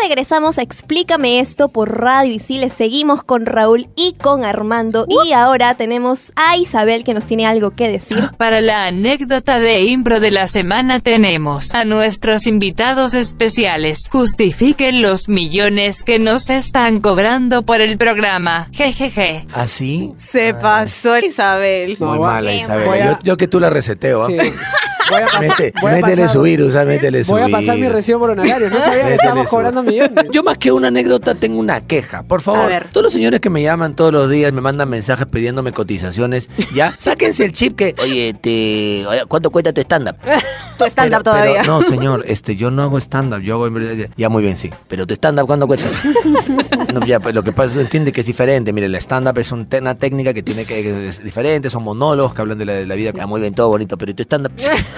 Regresamos 0.00 0.58
a 0.58 0.62
Explícame 0.62 1.40
esto 1.40 1.70
por 1.70 1.98
Radio 2.00 2.32
Isil. 2.32 2.70
Seguimos 2.70 3.24
con 3.24 3.46
Raúl 3.46 3.88
y 3.96 4.14
con 4.14 4.44
Armando. 4.44 5.06
Y 5.08 5.32
ahora 5.32 5.74
tenemos 5.74 6.32
a 6.36 6.56
Isabel 6.56 7.02
que 7.02 7.14
nos 7.14 7.26
tiene 7.26 7.46
algo 7.46 7.72
que 7.72 7.88
decir. 7.88 8.18
Para 8.38 8.60
la 8.60 8.86
anécdota 8.86 9.58
de 9.58 9.80
impro 9.86 10.20
de 10.20 10.30
la 10.30 10.46
semana 10.46 11.00
tenemos 11.00 11.74
a 11.74 11.84
nuestros 11.84 12.46
invitados 12.46 13.14
especiales. 13.14 14.08
Justifiquen 14.10 15.02
los 15.02 15.28
millones 15.28 16.04
que 16.04 16.20
nos 16.20 16.48
están 16.50 17.00
cobrando 17.00 17.62
por 17.62 17.80
el 17.80 17.98
programa. 17.98 18.68
Jejeje. 18.72 19.46
¿Así? 19.52 20.12
Se 20.16 20.54
pasó 20.54 21.18
Isabel. 21.18 21.96
Muy 21.98 22.18
mala, 22.20 22.52
Isabel. 22.54 23.04
Yo, 23.04 23.18
yo 23.22 23.36
que 23.36 23.48
tú 23.48 23.58
la 23.58 23.68
reseteo. 23.68 24.22
¿ah? 24.22 24.26
Sí. 24.26 24.38
Voy 25.10 25.22
a 25.22 25.24
pasar- 25.26 25.40
Mete- 25.40 25.72
voy 25.80 25.90
a 25.90 25.94
métele 25.94 26.16
pasar- 26.22 26.28
su 26.30 26.42
virus, 26.42 26.74
ah, 26.76 26.84
métele 26.84 27.24
su 27.24 27.32
Voy 27.32 27.42
a 27.42 27.48
pasar 27.48 27.76
mi 27.78 27.88
recibo 27.88 28.18
por 28.20 28.30
honorario. 28.30 28.70
No 28.70 28.80
sabía 28.80 29.06
que 29.08 29.14
estábamos 29.14 29.44
su- 29.48 29.50
cobrando 29.56 29.82
millones. 29.82 30.26
Yo 30.32 30.42
más 30.42 30.58
que 30.58 30.72
una 30.72 30.88
anécdota 30.88 31.34
tengo 31.34 31.58
una 31.58 31.80
queja. 31.80 32.22
Por 32.22 32.40
favor, 32.42 32.60
A 32.60 32.66
ver. 32.68 32.86
todos 32.92 33.04
los 33.04 33.12
señores 33.12 33.40
que 33.40 33.50
me 33.50 33.62
llaman 33.62 33.94
todos 33.96 34.12
los 34.12 34.30
días, 34.30 34.52
me 34.52 34.60
mandan 34.60 34.88
mensajes 34.88 35.26
pidiéndome 35.26 35.72
cotizaciones, 35.72 36.48
ya, 36.74 36.94
sáquense 36.98 37.44
el 37.44 37.52
chip 37.52 37.76
que, 37.76 37.94
oye, 38.02 38.34
te, 38.34 39.04
¿cuánto 39.28 39.50
cuesta 39.50 39.72
tu 39.72 39.80
stand-up? 39.80 40.16
Tu 40.78 40.84
stand-up 40.86 41.22
todavía. 41.22 41.60
pero 41.62 41.80
no, 41.80 41.82
señor, 41.82 42.24
este, 42.26 42.56
yo 42.56 42.70
no 42.70 42.82
hago 42.82 42.98
stand-up, 42.98 43.40
yo 43.40 43.54
hago... 43.64 43.78
Ya, 44.16 44.28
muy 44.28 44.42
bien, 44.42 44.56
sí. 44.56 44.70
Pero 44.88 45.06
tu 45.06 45.14
stand-up, 45.14 45.46
¿cuánto 45.46 45.66
cuesta? 45.66 45.88
No, 46.92 47.04
ya, 47.06 47.20
pues 47.20 47.34
lo 47.34 47.42
que 47.42 47.52
pasa 47.52 47.68
es 47.70 47.74
que 47.76 47.80
entiende 47.82 48.12
que 48.12 48.20
es 48.20 48.26
diferente. 48.26 48.72
Mire, 48.72 48.86
el 48.86 48.94
stand-up 48.96 49.36
es 49.38 49.52
una 49.52 49.94
técnica 49.96 50.32
que 50.32 50.42
tiene 50.42 50.64
que, 50.64 50.82
que 50.82 51.08
es 51.08 51.22
diferente, 51.22 51.68
son 51.70 51.82
monólogos 51.84 52.32
que 52.34 52.40
hablan 52.40 52.56
de 52.58 52.64
la, 52.64 52.72
de 52.72 52.86
la 52.86 52.94
vida. 52.94 53.12
Ah, 53.20 53.26
muy 53.26 53.40
bien, 53.40 53.54
todo 53.54 53.68
bonito, 53.68 53.96
pero 53.98 54.14
tu 54.14 54.22
stand-up... 54.22 54.52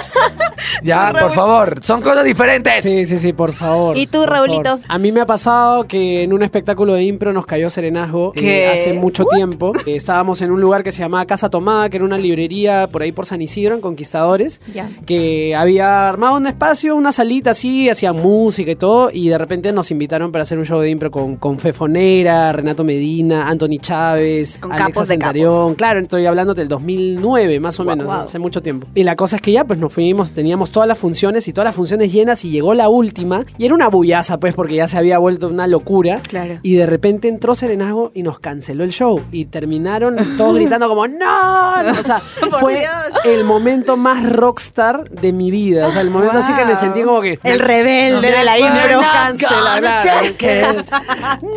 ya, 0.83 1.13
por 1.19 1.31
favor, 1.31 1.79
son 1.83 2.01
cosas 2.01 2.23
diferentes. 2.23 2.83
Sí, 2.83 3.05
sí, 3.05 3.17
sí, 3.17 3.33
por 3.33 3.53
favor. 3.53 3.97
¿Y 3.97 4.07
tú, 4.07 4.19
por 4.19 4.29
Raulito? 4.29 4.63
favor. 4.63 4.85
A 4.87 4.97
mí 4.97 5.11
me 5.11 5.21
ha 5.21 5.25
pasado 5.25 5.85
que 5.87 6.23
en 6.23 6.33
un 6.33 6.43
espectáculo 6.43 6.93
de 6.93 7.03
impro 7.03 7.33
nos 7.33 7.45
cayó 7.45 7.69
serenazgo 7.69 8.31
eh, 8.35 8.39
¿Qué? 8.39 8.67
hace 8.67 8.93
mucho 8.93 9.25
tiempo. 9.25 9.73
Eh, 9.85 9.95
estábamos 9.95 10.41
en 10.41 10.51
un 10.51 10.61
lugar 10.61 10.83
que 10.83 10.91
se 10.91 11.01
llamaba 11.01 11.25
Casa 11.25 11.49
Tomada, 11.49 11.89
que 11.89 11.97
era 11.97 12.05
una 12.05 12.17
librería 12.17 12.87
por 12.91 13.01
ahí 13.01 13.11
por 13.11 13.25
San 13.25 13.41
Isidro, 13.41 13.75
en 13.75 13.81
Conquistadores, 13.81 14.61
Ya. 14.73 14.89
que 15.05 15.55
había 15.55 16.07
armado 16.09 16.37
un 16.37 16.47
espacio, 16.47 16.95
una 16.95 17.11
salita 17.11 17.51
así, 17.51 17.89
hacía 17.89 18.13
música 18.13 18.71
y 18.71 18.75
todo, 18.75 19.09
y 19.11 19.29
de 19.29 19.37
repente 19.37 19.71
nos 19.71 19.91
invitaron 19.91 20.31
para 20.31 20.43
hacer 20.43 20.57
un 20.57 20.65
show 20.65 20.79
de 20.79 20.89
impro 20.89 21.11
con, 21.11 21.35
con 21.37 21.59
Fefonera, 21.59 22.51
Renato 22.53 22.83
Medina, 22.83 23.47
Anthony 23.47 23.79
Chávez, 23.79 24.59
Con 24.59 24.71
Alexa 24.71 24.87
capos 24.91 25.07
de 25.07 25.13
Centarión. 25.15 25.49
capos. 25.63 25.75
Claro, 25.75 25.99
estoy 25.99 26.25
hablando 26.25 26.53
del 26.53 26.67
2009, 26.67 27.59
más 27.59 27.79
o 27.79 27.83
Guau, 27.83 27.95
menos, 27.95 28.11
guau. 28.11 28.23
hace 28.23 28.39
mucho 28.39 28.61
tiempo. 28.61 28.87
Y 28.95 29.03
la 29.03 29.15
cosa 29.15 29.35
es 29.37 29.41
que 29.41 29.51
ya, 29.51 29.63
pues 29.65 29.79
nos 29.79 29.91
fuimos, 29.91 30.00
teníamos 30.33 30.71
todas 30.71 30.87
las 30.87 30.97
funciones 30.97 31.47
y 31.47 31.53
todas 31.53 31.65
las 31.65 31.75
funciones 31.75 32.11
llenas 32.11 32.43
y 32.45 32.49
llegó 32.51 32.73
la 32.73 32.89
última 32.89 33.45
y 33.57 33.65
era 33.65 33.73
una 33.75 33.87
bullaza, 33.87 34.39
pues, 34.39 34.53
porque 34.55 34.75
ya 34.75 34.87
se 34.87 34.97
había 34.97 35.17
vuelto 35.17 35.47
una 35.47 35.67
locura. 35.67 36.19
Claro. 36.27 36.59
Y 36.63 36.75
de 36.75 36.85
repente 36.85 37.27
entró 37.27 37.55
Serenazgo 37.55 38.11
y 38.13 38.23
nos 38.23 38.39
canceló 38.39 38.83
el 38.83 38.91
show 38.91 39.21
y 39.31 39.45
terminaron 39.45 40.15
todos 40.37 40.55
gritando 40.55 40.87
como 40.87 41.07
¡No! 41.07 41.99
O 41.99 42.03
sea, 42.03 42.19
fue 42.59 42.79
Dios. 42.79 42.91
el 43.25 43.43
momento 43.43 43.97
más 43.97 44.27
rockstar 44.29 45.09
de 45.09 45.31
mi 45.33 45.51
vida. 45.51 45.87
O 45.87 45.91
sea, 45.91 46.01
el 46.01 46.09
momento 46.09 46.37
así 46.39 46.53
que 46.53 46.65
me 46.65 46.75
sentí 46.75 47.01
como 47.03 47.21
que... 47.21 47.39
El 47.43 47.59
rebelde 47.59 48.31
de 48.31 48.43
la 48.43 48.57
es- 48.57 48.61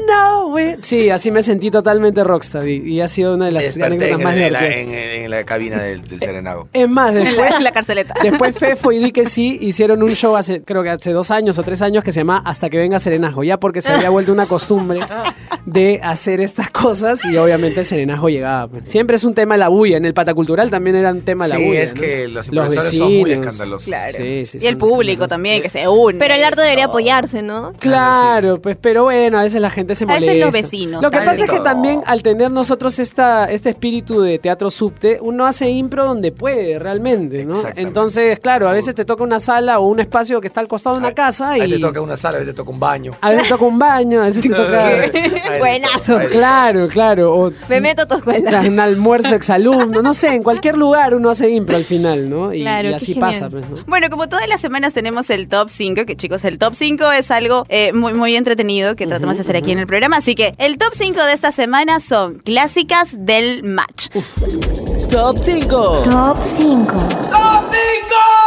No, 0.09 0.49
güey. 0.49 0.77
Sí, 0.81 1.11
así 1.11 1.31
me 1.31 1.43
sentí 1.43 1.71
totalmente 1.71 2.25
rockstar 2.25 2.69
y, 2.69 2.77
y 2.95 3.01
ha 3.01 3.09
sido 3.09 3.35
una 3.35 3.47
de 3.47 3.53
las 3.53 3.77
anécdotas 3.77 4.09
en, 4.19 4.23
más 4.23 4.37
la, 4.37 4.47
divertidas. 4.47 4.77
en- 4.77 4.95
en 5.25 5.31
la 5.31 5.45
cabina 5.45 5.83
del, 5.83 6.03
del 6.05 6.21
Serenago. 6.21 6.69
Es 6.73 6.89
más, 6.89 7.11
En 7.11 7.19
la, 7.19 7.25
después, 7.31 7.57
en 7.57 7.65
la 7.65 7.73
carceleta. 7.73 8.15
después 8.23 8.34
Fefo 8.55 8.93
y 8.93 8.99
Di 8.99 9.13
que 9.13 9.27
sí 9.27 9.59
hicieron 9.61 10.03
un 10.03 10.13
show 10.15 10.37
hace, 10.37 10.63
creo 10.63 10.83
que 10.83 10.91
hace 10.91 11.13
dos 11.13 11.31
años 11.31 11.59
o 11.59 11.63
tres 11.63 11.83
años 11.83 12.05
que 12.05 12.13
se 12.13 12.21
llama 12.21 12.43
Hasta 12.45 12.71
que 12.71 12.79
venga 12.79 12.99
Serenazgo, 12.99 13.43
ya 13.45 13.59
porque 13.59 13.81
se 13.83 13.93
había 13.93 14.11
vuelto 14.11 14.33
una 14.33 14.47
costumbre 14.47 15.01
de 15.67 16.01
hacer 16.03 16.41
estas 16.41 16.71
cosas 16.71 17.25
y 17.25 17.37
obviamente 17.37 17.85
Serenazgo 17.85 18.29
llegaba. 18.29 18.69
pues. 18.69 18.85
Siempre 18.91 19.17
es 19.17 19.25
un 19.25 19.35
tema 19.35 19.57
la 19.57 19.69
bulla, 19.69 19.97
en 19.97 20.05
el 20.05 20.15
patacultural 20.15 20.71
también 20.71 20.97
era 20.97 21.11
un 21.11 21.23
tema 21.23 21.47
la 21.49 21.57
Sí, 21.57 21.65
bulla. 21.67 21.83
es 21.83 21.95
¿no? 21.95 22.01
que 22.01 22.29
los 22.29 22.47
impresores 22.49 22.99
son 22.99 23.13
muy 23.19 23.33
escandalosos. 23.33 23.85
Claro. 23.87 24.13
Sí, 24.15 24.47
sí, 24.47 24.59
y 24.61 24.67
el 24.67 24.77
público 24.77 25.27
también, 25.29 25.63
que 25.63 25.69
se 25.69 25.87
une. 25.89 26.19
Pero 26.19 26.35
el 26.35 26.45
arte 26.45 26.61
Eso. 26.61 26.63
debería 26.65 26.85
apoyarse, 26.87 27.43
¿no? 27.43 27.73
Claro, 27.79 28.61
pues, 28.61 28.77
pero 28.81 29.05
bueno, 29.05 29.39
a 29.39 29.43
veces 29.43 29.61
la 29.61 29.71
gente 29.71 29.95
se 29.95 30.05
A 30.05 30.07
molesta. 30.09 30.27
veces 30.33 30.45
los 30.45 30.53
vecinos, 30.53 31.03
Lo 31.03 31.11
que 31.11 31.19
pasa 31.19 31.45
es 31.45 31.51
que 31.51 31.61
también 31.61 32.01
al 32.07 32.23
tener 32.23 32.51
nosotros 32.51 32.99
esta, 32.99 33.47
este 33.51 33.71
espíritu 33.71 34.21
de 34.21 34.39
teatro 34.39 34.71
subte, 34.71 35.19
uno 35.21 35.47
hace 35.47 35.71
impro 35.71 36.05
donde 36.05 36.33
puede 36.33 36.79
realmente, 36.79 37.45
¿no? 37.45 37.53
Exactamente. 37.55 37.83
Entonces, 38.25 38.43
claro, 38.43 38.69
a 38.69 38.73
veces 38.73 38.95
te 38.95 39.05
toca 39.05 39.23
una 39.23 39.41
sala 39.41 39.79
o 39.79 39.87
un 39.87 40.01
espacio 40.01 40.41
que 40.41 40.47
está 40.47 40.61
al 40.61 40.69
costado 40.69 40.97
de 40.97 41.01
una 41.01 41.13
casa 41.13 41.59
y 41.59 41.69
te 41.69 41.79
toca 41.79 42.01
una 42.01 42.17
sala, 42.17 42.37
a 42.37 42.39
veces 42.41 42.55
te 42.55 42.57
toca 42.57 42.71
un 42.71 42.81
baño. 42.81 43.13
a 43.21 43.31
veces 43.31 43.49
toca 43.49 43.65
un 43.65 43.79
baño, 43.79 44.21
a 44.21 44.25
veces 44.25 44.43
te 44.43 44.49
toca... 44.55 45.11
Te 45.11 45.59
Buenazo. 45.59 46.19
te 46.19 46.29
Claro, 46.29 46.89
claro. 46.89 47.35
O 47.35 47.53
Me 47.69 47.81
meto 47.81 48.03
a 48.03 48.07
tu 48.07 48.17
escuela. 48.17 48.61
un 48.61 48.81
almuerzo 48.81 49.35
exalumno, 49.35 50.03
no 50.03 50.15
sé, 50.15 50.29
en 50.35 50.43
cualquier 50.43 50.77
lugar 50.77 51.15
uno 51.15 51.31
hace 51.31 51.51
impro 51.51 51.77
al 51.77 51.85
final, 51.85 52.29
¿no? 52.29 52.53
Y, 52.53 52.61
Claro, 52.61 52.89
y 52.89 52.91
qué 52.93 52.97
así 52.97 53.15
genial. 53.15 53.31
pasa, 53.31 53.51
pues, 53.51 53.69
¿no? 53.69 53.77
Bueno, 53.87 54.09
como 54.11 54.29
todas 54.29 54.49
las 54.49 54.61
semanas 54.61 54.93
tenemos 54.95 55.31
el 55.31 55.49
top 55.49 55.69
5, 55.69 56.07
que 56.07 56.17
chicos, 56.17 56.45
el 56.45 56.59
top 56.59 56.75
5 56.75 57.13
es 57.13 57.31
algo 57.31 57.67
eh, 57.69 57.93
muy, 57.93 58.15
muy 58.15 58.35
entretenido 58.37 58.97
que 58.97 59.07
tratamos 59.07 59.37
de 59.37 59.43
hacer 59.43 59.57
aquí 59.57 59.73
en 59.73 59.79
el 59.79 59.87
programa. 59.87 60.17
Así 60.17 60.35
que 60.35 60.55
el 60.59 60.79
top 60.79 60.93
5 60.95 61.23
de 61.25 61.33
esta 61.33 61.53
semana 61.53 62.01
son 62.01 62.39
clásicas 62.39 63.25
del 63.25 63.65
match. 63.65 64.09
Top 65.15 65.37
5. 65.37 65.69
Top 65.69 66.39
5. 66.39 66.87
Top 67.31 67.71
5. 67.71 68.44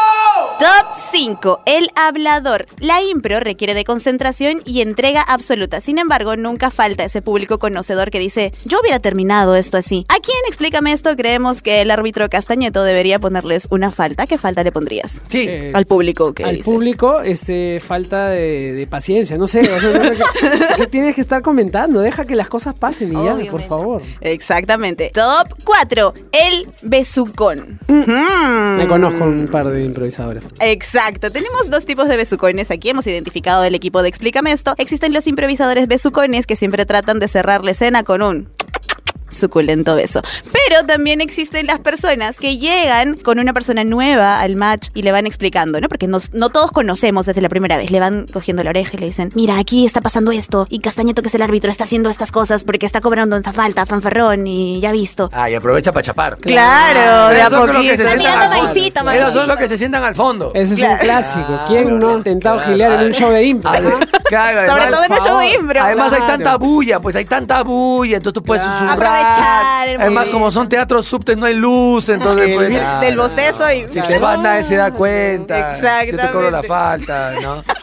El 1.66 1.90
hablador. 1.96 2.66
La 2.80 3.02
impro 3.02 3.40
requiere 3.40 3.74
de 3.74 3.84
concentración 3.84 4.62
y 4.66 4.82
entrega 4.82 5.22
absoluta. 5.22 5.82
Sin 5.82 6.00
embargo, 6.00 6.36
nunca 6.36 6.72
falta 6.72 7.04
ese 7.04 7.22
público 7.22 7.60
conocedor 7.60 8.10
que 8.10 8.20
dice, 8.20 8.54
yo 8.66 8.80
hubiera 8.82 9.00
terminado 9.00 9.56
esto 9.56 9.78
así. 9.78 10.06
¿A 10.10 10.16
quién 10.20 10.38
explícame 10.48 10.92
esto? 10.94 11.16
Creemos 11.16 11.62
que 11.62 11.82
el 11.82 11.92
árbitro 11.92 12.28
Castañeto 12.30 12.84
debería 12.84 13.20
ponerles 13.20 13.68
una 13.70 13.92
falta. 13.92 14.26
¿Qué 14.26 14.38
falta 14.38 14.64
le 14.64 14.72
pondrías? 14.72 15.24
Sí. 15.28 15.46
Eh, 15.48 15.72
Al 15.76 15.86
público 15.86 16.34
que 16.34 16.44
al 16.44 16.58
dice. 16.58 16.72
público, 16.72 17.22
este, 17.22 17.80
falta 17.80 18.30
de, 18.30 18.74
de 18.74 18.88
paciencia, 18.88 19.38
no 19.38 19.46
sé, 19.48 19.62
o 19.62 19.80
sea, 19.80 19.92
no 19.92 20.04
sé 20.04 20.12
qué- 20.16 20.60
qué 20.78 20.88
tienes 20.88 21.14
que 21.16 21.22
estar 21.22 21.42
comentando, 21.42 22.00
deja 22.00 22.26
que 22.26 22.36
las 22.36 22.48
cosas 22.48 22.74
pasen 22.78 23.12
y 23.14 23.24
ya, 23.24 23.38
por 23.52 23.62
favor. 23.62 24.02
Exactamente. 24.22 25.12
Top 25.14 25.54
4. 25.64 26.14
El 26.32 26.68
besucón. 26.82 27.80
Mm. 27.88 28.78
Me 28.78 28.88
conozco 28.88 29.24
un 29.24 29.48
par 29.48 29.68
de 29.70 29.84
improvisadores. 29.84 30.44
Exacto. 30.60 31.32
Tenemos 31.32 31.70
dos 31.70 31.86
tipos 31.86 32.08
de 32.08 32.18
besucones 32.18 32.72
aquí. 32.72 32.90
Hemos 32.90 33.08
identificado 33.08 33.64
el 33.64 33.76
equipo 33.76 34.02
de 34.02 34.10
Explícame 34.10 34.52
esto. 34.52 34.74
Existen 34.78 35.14
los 35.14 35.28
improvisadores 35.28 35.88
besucones 35.88 36.46
que 36.46 36.56
siempre 36.56 36.86
tratan 36.86 37.20
de 37.20 37.28
cerrar 37.28 37.64
la 37.64 37.72
escena 37.72 38.04
con 38.04 38.22
un 38.22 38.57
suculento 39.30 39.96
beso. 39.96 40.22
Pero 40.52 40.86
también 40.86 41.22
existen 41.22 41.68
las 41.68 41.80
personas 41.80 42.38
que 42.38 42.58
llegan 42.58 43.16
con 43.18 43.40
una 43.40 43.54
persona 43.54 43.84
nueva 43.84 44.40
al 44.40 44.56
match 44.56 44.90
y 44.94 45.02
le 45.02 45.12
van 45.12 45.26
explicando, 45.26 45.80
¿no? 45.82 45.88
Porque 45.90 46.08
nos- 46.08 46.34
no 46.34 46.50
todos 46.50 46.72
conocemos 46.72 47.26
desde 47.26 47.42
la 47.42 47.50
primera 47.50 47.78
vez. 47.78 47.92
Le 47.92 48.00
van 48.00 48.26
cogiendo 48.32 48.64
la 48.64 48.70
oreja 48.72 48.92
y 48.94 48.98
le 48.98 49.06
dicen, 49.08 49.32
mira, 49.36 49.58
aquí 49.58 49.86
está 49.86 50.02
pasando 50.02 50.32
esto. 50.32 50.68
Y 50.70 50.80
Castañeto, 50.80 51.22
que 51.22 51.28
es 51.30 51.36
el 51.36 51.42
árbitro, 51.42 51.70
está 51.72 51.84
haciendo 51.84 52.10
estas 52.10 52.32
cosas 52.32 52.64
porque 52.64 52.86
está 52.86 53.02
cobrando 53.02 53.36
esta 53.38 53.54
falta, 53.54 53.86
fanfarrón 53.86 54.48
y 54.48 54.80
ya 54.82 54.92
visto. 54.92 55.30
Ah, 55.34 55.50
y 55.50 55.56
aprovecha 55.56 55.92
para 55.92 56.04
chapar. 56.04 56.38
Claro, 56.38 57.34
de 57.34 57.42
a 57.42 57.50
poquito. 57.50 58.04
Esos 58.04 59.34
son 59.34 59.48
los 59.48 59.58
que 59.58 59.68
se 59.68 59.78
sientan 59.78 60.04
al 60.04 60.16
fondo. 60.16 60.52
Ese 60.54 60.74
es 60.74 60.80
Claro. 60.80 60.94
un 60.96 61.00
clásico. 61.00 61.46
Claro, 61.48 61.64
¿Quién 61.68 62.00
no 62.00 62.10
ha 62.10 62.14
intentado 62.14 62.56
claro. 62.58 62.72
gilear 62.72 62.92
en 63.00 63.06
un 63.08 63.14
show 63.14 63.32
de 63.32 63.44
impro? 63.44 63.72
Claro, 64.26 64.72
Sobre 64.72 64.88
todo 64.92 65.04
en 65.06 65.14
el 65.14 65.20
show 65.22 65.40
de 65.40 65.54
impro. 65.54 65.82
Además 65.82 66.14
hay 66.14 66.22
tanta 66.28 66.56
bulla, 66.58 67.00
pues 67.00 67.16
hay 67.16 67.26
tanta 67.26 67.64
bulla, 67.64 68.18
entonces 68.18 68.34
tú 68.34 68.44
puedes 68.44 68.64
Claro. 68.64 68.80
susurrar. 68.88 68.98
Aprovechar 69.20 69.88
el 69.90 70.02
Además, 70.02 70.28
como 70.28 70.52
son 70.52 70.70
teatros 70.70 71.06
subtes, 71.06 71.38
no 71.38 71.46
hay 71.46 71.56
luz, 71.56 72.10
entonces 72.10 72.50
pues, 72.54 72.70
nada, 72.70 73.02
del 73.02 73.18
bostezo 73.18 73.72
y- 73.72 73.88
Si 73.88 74.02
te 74.02 74.20
vas, 74.20 74.40
nadie 74.40 74.64
se 74.64 74.76
da 74.76 74.92
cuenta. 74.92 75.74
Exactamente. 75.76 76.12
Yo 76.12 76.18
te 76.22 76.32
cobro 76.32 76.52
la 76.52 76.64
falta, 76.64 77.32
¿no? 77.42 77.64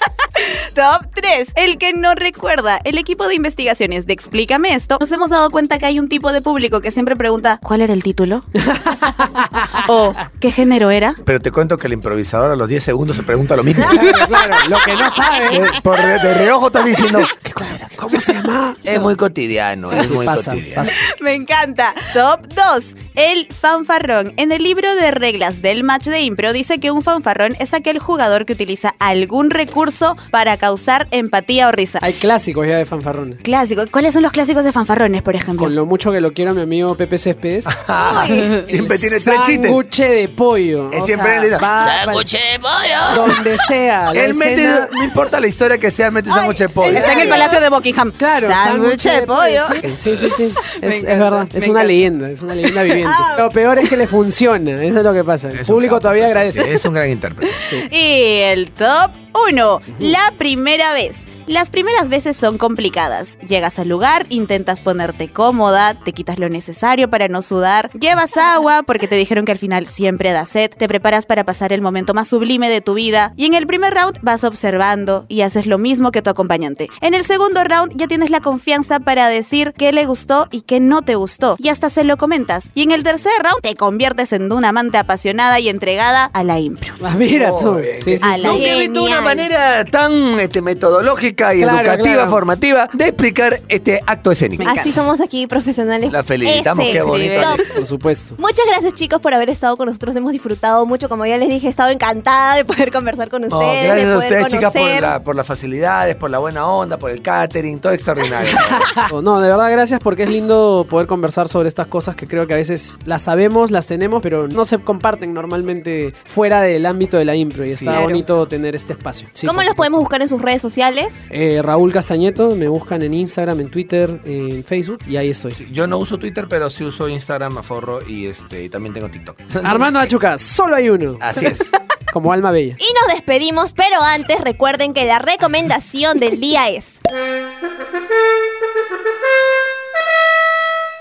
Top 0.75 1.07
3. 1.15 1.53
El 1.55 1.79
que 1.79 1.93
no 1.93 2.15
recuerda. 2.15 2.81
El 2.85 2.99
equipo 2.99 3.29
de 3.29 3.35
investigaciones 3.35 4.07
de 4.07 4.13
Explícame 4.13 4.75
esto. 4.75 4.97
Nos 5.01 5.11
hemos 5.13 5.31
dado 5.31 5.51
cuenta 5.51 5.79
que 5.79 5.87
hay 5.87 5.99
un 6.01 6.09
tipo 6.09 6.33
de 6.33 6.43
público 6.43 6.81
que 6.81 6.91
siempre 6.91 7.15
pregunta 7.17 7.59
¿cuál 7.63 7.81
era 7.81 7.93
el 7.93 8.03
título? 8.03 8.45
o 9.89 10.13
¿qué 10.41 10.51
género 10.51 10.91
era? 10.91 11.15
Pero 11.25 11.41
te 11.41 11.51
cuento 11.51 11.77
que 11.79 11.87
el 11.87 11.93
improvisador 11.93 12.51
a 12.51 12.57
los 12.57 12.69
10 12.69 12.83
segundos 12.83 13.17
se 13.17 13.23
pregunta 13.23 13.57
lo 13.57 13.63
mismo. 13.65 13.85
Claro, 13.89 14.13
claro, 14.29 14.55
lo 14.69 14.77
que 14.85 14.93
no 14.95 15.11
sabe. 15.11 15.61
De, 15.61 15.71
por 15.83 15.97
re- 15.99 16.19
de 16.19 16.35
reojo 16.35 16.67
estás 16.69 16.85
diciendo, 16.85 17.21
¿qué 17.43 17.53
cosa 17.53 17.75
era? 17.77 17.89
¿Cómo 17.97 18.21
se 18.21 18.33
llama? 18.35 18.77
Es 18.85 19.01
muy 19.01 19.17
cotidiano, 19.17 19.89
Sí, 19.91 19.97
es 19.97 20.09
sí, 20.09 20.15
muy 20.15 20.27
pasa, 20.27 20.51
cotidiano. 20.53 20.83
pasa. 20.83 20.93
Me 21.21 21.35
encanta. 21.35 21.95
Top 22.13 22.47
2. 22.49 22.97
El 23.15 23.49
fanfarrón. 23.53 24.33
En 24.37 24.53
el 24.53 24.63
libro 24.63 24.95
de 24.97 25.11
reglas 25.11 25.63
del 25.63 25.85
match 25.85 26.05
de 26.07 26.21
impro 26.23 26.53
dice 26.53 26.81
que 26.81 26.91
un 26.91 27.03
fanfarrón 27.03 27.55
es 27.61 27.75
aquel 27.75 27.99
jugador 27.99 28.45
que 28.47 28.53
utiliza 28.55 28.95
algún 28.99 29.51
recurso 29.51 30.17
para 30.31 30.57
causar 30.65 31.09
empatía 31.11 31.69
o 31.69 31.73
risa. 31.73 31.99
Hay 32.01 32.15
clásicos 32.15 32.67
ya 32.67 32.79
de 32.79 32.87
fanfarrones. 32.87 33.41
Clásico. 33.43 33.83
¿Cuáles 33.91 34.15
son 34.15 34.23
los 34.23 34.33
clásicos 34.33 34.65
de 34.65 34.73
fanfarrones, 34.73 35.21
por 35.23 35.37
ejemplo? 35.37 35.63
Con 35.67 35.75
lo 35.75 35.85
mucho 35.85 36.11
que 36.11 36.23
lo 36.23 36.33
quiero 36.33 36.53
a 36.53 36.55
mi 36.55 36.63
amigo 36.63 36.97
Pepe 36.97 37.19
Céspedes. 37.19 37.65
Siempre 38.65 38.99
tiene 38.99 39.21
tres 39.21 39.37
chistes. 39.45 39.71
Sándwiche 39.71 40.09
de 40.09 40.29
pollo. 40.29 40.91
Él 40.91 41.01
O 41.03 41.07
siempre 41.07 41.33
sea, 41.33 41.41
le 41.43 41.51
va- 41.59 41.85
"Sándwich 42.05 42.33
de 42.33 42.61
pollo. 42.61 43.27
Donde 43.27 43.57
sea. 43.69 44.11
Él 44.15 44.35
mete, 44.35 44.67
no 44.93 45.05
importa 45.05 45.39
la 45.39 45.47
historia 45.49 45.77
que 45.79 45.91
sea, 45.91 46.11
mete 46.11 46.31
sándwich 46.31 46.59
de 46.59 46.69
pollo. 46.71 46.97
Está 46.97 47.13
en 47.13 47.21
el 47.21 47.29
Palacio 47.29 47.61
de 47.61 47.69
Buckingham. 47.69 48.11
Claro, 48.13 48.49
sándwich 48.49 49.03
de 49.05 49.23
pollo. 49.23 49.61
Sí, 49.97 50.17
sí, 50.17 50.29
sí. 50.31 50.55
Es, 50.81 51.05
verdad. 51.05 51.47
me 51.53 51.59
Es 51.59 51.65
una 51.65 51.81
encanta. 51.81 51.85
leyenda. 51.85 52.31
Es 52.31 52.43
una 52.43 52.55
leyenda 52.55 52.83
viviente. 52.83 53.13
Ah. 53.15 53.35
Lo 53.39 53.51
peor 53.51 53.79
es 53.79 53.89
que 53.89 53.97
le 53.97 54.07
funciona. 54.07 54.73
Eso 54.83 54.99
es 54.99 55.05
lo 55.05 55.13
que 55.13 55.25
pasa. 55.25 55.49
El 55.49 55.59
Es 55.61 55.67
público 55.67 56.01
todavía 56.01 56.27
agradece. 56.27 56.73
Es 56.73 56.85
un 56.85 56.95
gran 56.95 57.11
intérprete. 57.11 57.53
Y 57.91 58.41
el 58.43 58.71
top 58.73 59.11
1. 59.49 59.81
La 59.99 60.33
primera 60.39 60.54
vez. 60.95 61.27
Las 61.47 61.69
primeras 61.69 62.09
veces 62.09 62.37
son 62.39 62.57
complicadas. 62.57 63.39
Llegas 63.47 63.79
al 63.79 63.89
lugar, 63.89 64.25
intentas 64.31 64.81
ponerte 64.81 65.29
cómoda, 65.29 65.93
te 65.93 66.13
quitas 66.13 66.39
lo 66.39 66.49
necesario 66.49 67.11
para 67.11 67.29
no 67.29 67.43
sudar, 67.43 67.91
llevas 67.93 68.39
agua 68.39 68.83
porque 68.83 69.09
te 69.09 69.17
dijeron 69.17 69.45
que 69.45 69.53
al 69.53 69.59
final 69.59 69.87
siempre 69.87 70.33
da 70.33 70.47
sed, 70.47 70.71
te 70.71 70.89
preparas 70.89 71.27
para 71.27 71.45
pasar 71.45 71.75
el 71.75 71.83
momento 71.83 72.15
más 72.15 72.29
sublime 72.29 72.71
de 72.71 72.81
tu 72.81 72.95
vida 72.95 73.35
y 73.37 73.45
en 73.45 73.53
el 73.53 73.67
primer 73.67 73.93
round 73.93 74.19
vas 74.23 74.43
observando 74.43 75.27
y 75.29 75.43
haces 75.43 75.67
lo 75.67 75.77
mismo 75.77 76.13
que 76.13 76.23
tu 76.23 76.31
acompañante. 76.31 76.89
En 77.03 77.13
el 77.13 77.25
segundo 77.25 77.63
round 77.63 77.93
ya 77.95 78.07
tienes 78.07 78.31
la 78.31 78.41
confianza 78.41 79.01
para 79.01 79.29
decir 79.29 79.75
qué 79.77 79.93
le 79.93 80.07
gustó 80.07 80.49
y 80.51 80.63
qué 80.63 80.81
no 80.81 81.03
te 81.03 81.15
gustó 81.15 81.57
y 81.59 81.69
hasta 81.69 81.91
se 81.91 82.05
lo 82.05 82.17
comentas. 82.17 82.71
Y 82.75 82.85
en 82.85 82.91
el 82.91 83.03
tercer 83.03 83.33
round 83.43 83.61
te 83.61 83.75
conviertes 83.75 84.33
en 84.33 84.51
una 84.51 84.71
amante 84.71 84.97
apasionada 84.97 85.61
y 85.61 85.69
entregada 85.69 86.25
a 86.25 86.43
la 86.43 86.59
impro. 86.59 86.95
Ah, 87.03 87.15
mira 87.19 87.51
tú. 87.59 87.73
Muy 87.73 87.83
bien. 87.83 88.01
Sí, 88.01 88.17
sí, 88.17 88.25
A 88.25 88.37
sí. 88.37 88.43
la 88.43 88.49
Nunca 88.49 88.65
he 88.67 88.79
visto 88.79 89.05
una 89.05 89.21
manera 89.21 89.85
tan 89.85 90.41
este, 90.41 90.63
metodológica 90.63 91.34
y 91.55 91.63
Claro, 91.63 91.79
educativa, 91.81 92.15
claro. 92.15 92.31
formativa 92.31 92.89
de 92.93 93.05
explicar 93.09 93.61
este 93.69 94.01
acto 94.07 94.31
escénico. 94.33 94.65
Así 94.69 94.93
somos 94.93 95.21
aquí 95.21 95.47
profesionales. 95.47 96.13
La 96.13 96.23
felicitamos, 96.23 96.87
qué 96.91 97.03
bonito. 97.03 97.41
Por 97.75 97.85
supuesto. 97.87 98.35
Muchas 98.39 98.67
gracias 98.67 98.95
chicos 98.95 99.21
por 99.21 99.35
haber 99.35 99.51
estado 99.51 99.77
con 99.77 99.87
nosotros. 99.87 100.15
Hemos 100.17 100.33
disfrutado 100.33 100.87
mucho. 100.87 101.09
Como 101.09 101.27
ya 101.27 101.37
les 101.37 101.49
dije, 101.49 101.67
he 101.67 101.71
estado 101.71 101.91
encantada 101.91 102.57
de 102.57 102.65
poder 102.65 102.91
conversar 102.93 103.29
con 103.31 103.43
ustedes. 103.45 103.85
gracias 103.85 104.09
de 104.09 104.15
a 104.15 104.19
ustedes, 104.19 104.47
chicas, 104.47 104.73
por, 104.73 104.81
conocer. 104.83 105.03
la- 105.03 105.23
por 105.23 105.37
las 105.37 105.47
facilidades, 105.47 106.15
por 106.17 106.31
la 106.31 106.39
buena 106.39 106.67
onda, 106.67 106.99
por 106.99 107.11
el 107.11 107.21
catering, 107.23 107.79
todo 107.81 107.93
extraordinario. 107.93 108.51
No, 109.23 109.41
de 109.41 109.49
verdad, 109.49 109.71
gracias 109.71 110.01
porque 110.03 110.25
es 110.25 110.29
lindo 110.29 110.87
poder 110.89 111.07
conversar 111.07 111.49
sobre 111.49 111.69
estas 111.69 111.87
cosas 111.87 112.15
que 112.17 112.27
creo 112.27 112.47
que 112.47 112.55
a 112.55 112.57
veces 112.57 112.99
las 113.05 113.23
sabemos, 113.23 113.71
las 113.71 113.87
tenemos, 113.87 114.23
pero 114.23 114.49
no 114.49 114.65
se 114.65 114.79
comparten 114.79 115.33
normalmente 115.33 116.13
fuera 116.25 116.61
del 116.63 116.85
ámbito 116.87 117.17
de 117.17 117.25
la 117.25 117.35
impro. 117.35 117.65
Y 117.65 117.69
Sí. 117.69 117.75
está 117.75 117.85
Claro. 117.93 118.03
bonito 118.03 118.47
tener 118.49 118.75
este 118.77 118.93
espacio. 118.93 119.29
Sí, 119.33 119.47
¿Cómo 119.47 119.63
los 119.63 119.75
podemos 119.75 120.01
buscar 120.01 120.21
en 120.23 120.29
sus 120.29 120.41
redes 120.43 120.61
sociales? 120.63 121.13
Eh, 121.31 121.61
Raúl 121.63 121.93
Castañeto, 121.93 122.51
me 122.55 122.69
buscan 122.69 123.03
en 123.03 123.15
Instagram, 123.15 123.61
en 123.61 123.69
Twitter, 123.71 124.21
en 124.25 124.65
Facebook 124.65 124.99
y 125.07 125.17
ahí 125.17 125.31
estoy. 125.31 125.53
Yo 125.73 125.87
no 125.87 125.99
uso 125.99 126.19
Twitter, 126.19 126.47
pero 126.49 126.71
sí 126.71 126.85
uso 126.85 127.09
Instagram, 127.09 127.59
aforro 127.59 128.01
y 128.07 128.27
este 128.27 128.65
y 128.65 128.69
también 128.69 128.95
tengo 128.95 129.09
TikTok. 129.09 129.37
Armando 129.65 129.99
Achuca, 129.99 130.39
solo 130.39 130.77
hay 130.77 130.89
uno. 130.89 131.19
Así 131.21 131.47
es. 131.47 131.71
Como 132.13 132.33
alma 132.33 132.53
bella. 132.53 132.77
Y 132.79 132.87
nos 133.01 133.15
despedimos, 133.15 133.73
pero 133.73 133.97
antes 134.01 134.41
recuerden 134.41 134.93
que 134.95 135.05
la 135.05 135.19
recomendación 135.19 136.21
del 136.21 136.39
día 136.39 136.69
es... 136.69 137.01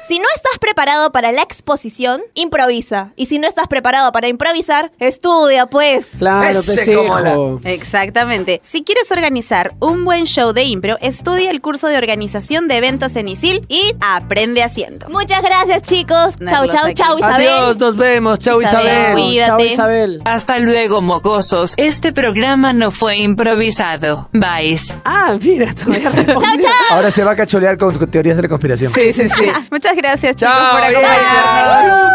Si 0.07 0.19
no 0.19 0.25
estás 0.35 0.59
preparado 0.59 1.11
para 1.13 1.31
la 1.31 1.41
exposición, 1.43 2.21
improvisa. 2.33 3.13
Y 3.15 3.27
si 3.27 3.39
no 3.39 3.47
estás 3.47 3.67
preparado 3.67 4.11
para 4.11 4.27
improvisar, 4.27 4.91
estudia, 4.99 5.65
pues. 5.67 6.07
Claro, 6.19 6.59
pesijo. 6.61 7.03
como 7.03 7.19
la- 7.19 7.71
Exactamente. 7.71 8.59
Si 8.63 8.83
quieres 8.83 9.09
organizar 9.11 9.73
un 9.79 10.03
buen 10.03 10.25
show 10.25 10.51
de 10.51 10.63
impro, 10.63 10.97
estudia 11.01 11.49
el 11.51 11.61
curso 11.61 11.87
de 11.87 11.97
organización 11.97 12.67
de 12.67 12.77
eventos 12.77 13.15
en 13.15 13.29
ISIL 13.29 13.65
y 13.69 13.93
aprende 14.01 14.61
haciendo. 14.61 15.07
Muchas 15.09 15.41
gracias, 15.41 15.83
chicos. 15.83 16.35
Chau, 16.37 16.61
Verlos 16.63 16.75
chau, 16.75 16.83
aquí. 16.85 16.93
chau, 16.95 17.17
Isabel. 17.19 17.47
Adiós, 17.47 17.77
nos 17.77 17.95
vemos. 17.95 18.39
Chau, 18.39 18.61
Isabel, 18.61 18.85
Isabel. 18.87 19.13
cuídate. 19.13 19.49
Chao, 19.51 19.59
Isabel. 19.61 20.21
Hasta 20.25 20.59
luego, 20.59 21.01
mocosos. 21.01 21.73
Este 21.77 22.11
programa 22.11 22.73
no 22.73 22.91
fue 22.91 23.17
improvisado. 23.19 24.29
Bye. 24.33 24.77
Ah, 25.05 25.37
mira, 25.41 25.73
todavía 25.73 26.09
respondió. 26.09 26.39
Chau, 26.39 26.57
chau. 26.59 26.71
Ahora 26.97 27.09
se 27.11 27.23
va 27.23 27.31
a 27.31 27.35
cacholear 27.37 27.77
con 27.77 27.93
teorías 28.11 28.35
de 28.35 28.41
la 28.43 28.49
conspiración. 28.49 28.91
Sí, 28.91 29.13
sí, 29.13 29.29
sí. 29.29 29.45
Muchas 29.71 29.92
gracias, 29.95 30.36
chicos, 30.36 30.53
Chao, 30.53 30.79
por 30.79 30.89
bien. 30.89 31.06
acompañarnos. 31.06 32.10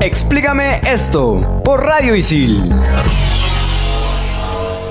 Explícame 0.00 0.80
esto 0.86 1.62
por 1.64 1.84
Radio 1.84 2.14
Isil. 2.14 2.74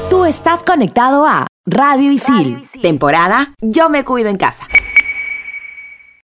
Tú 0.10 0.26
estás 0.26 0.64
conectado 0.64 1.26
a 1.28 1.48
Radio 1.66 2.12
Isil, 2.12 2.68
temporada 2.82 3.54
Yo 3.62 3.90
me 3.90 4.04
cuido 4.04 4.30
en 4.30 4.38
casa. 4.38 4.68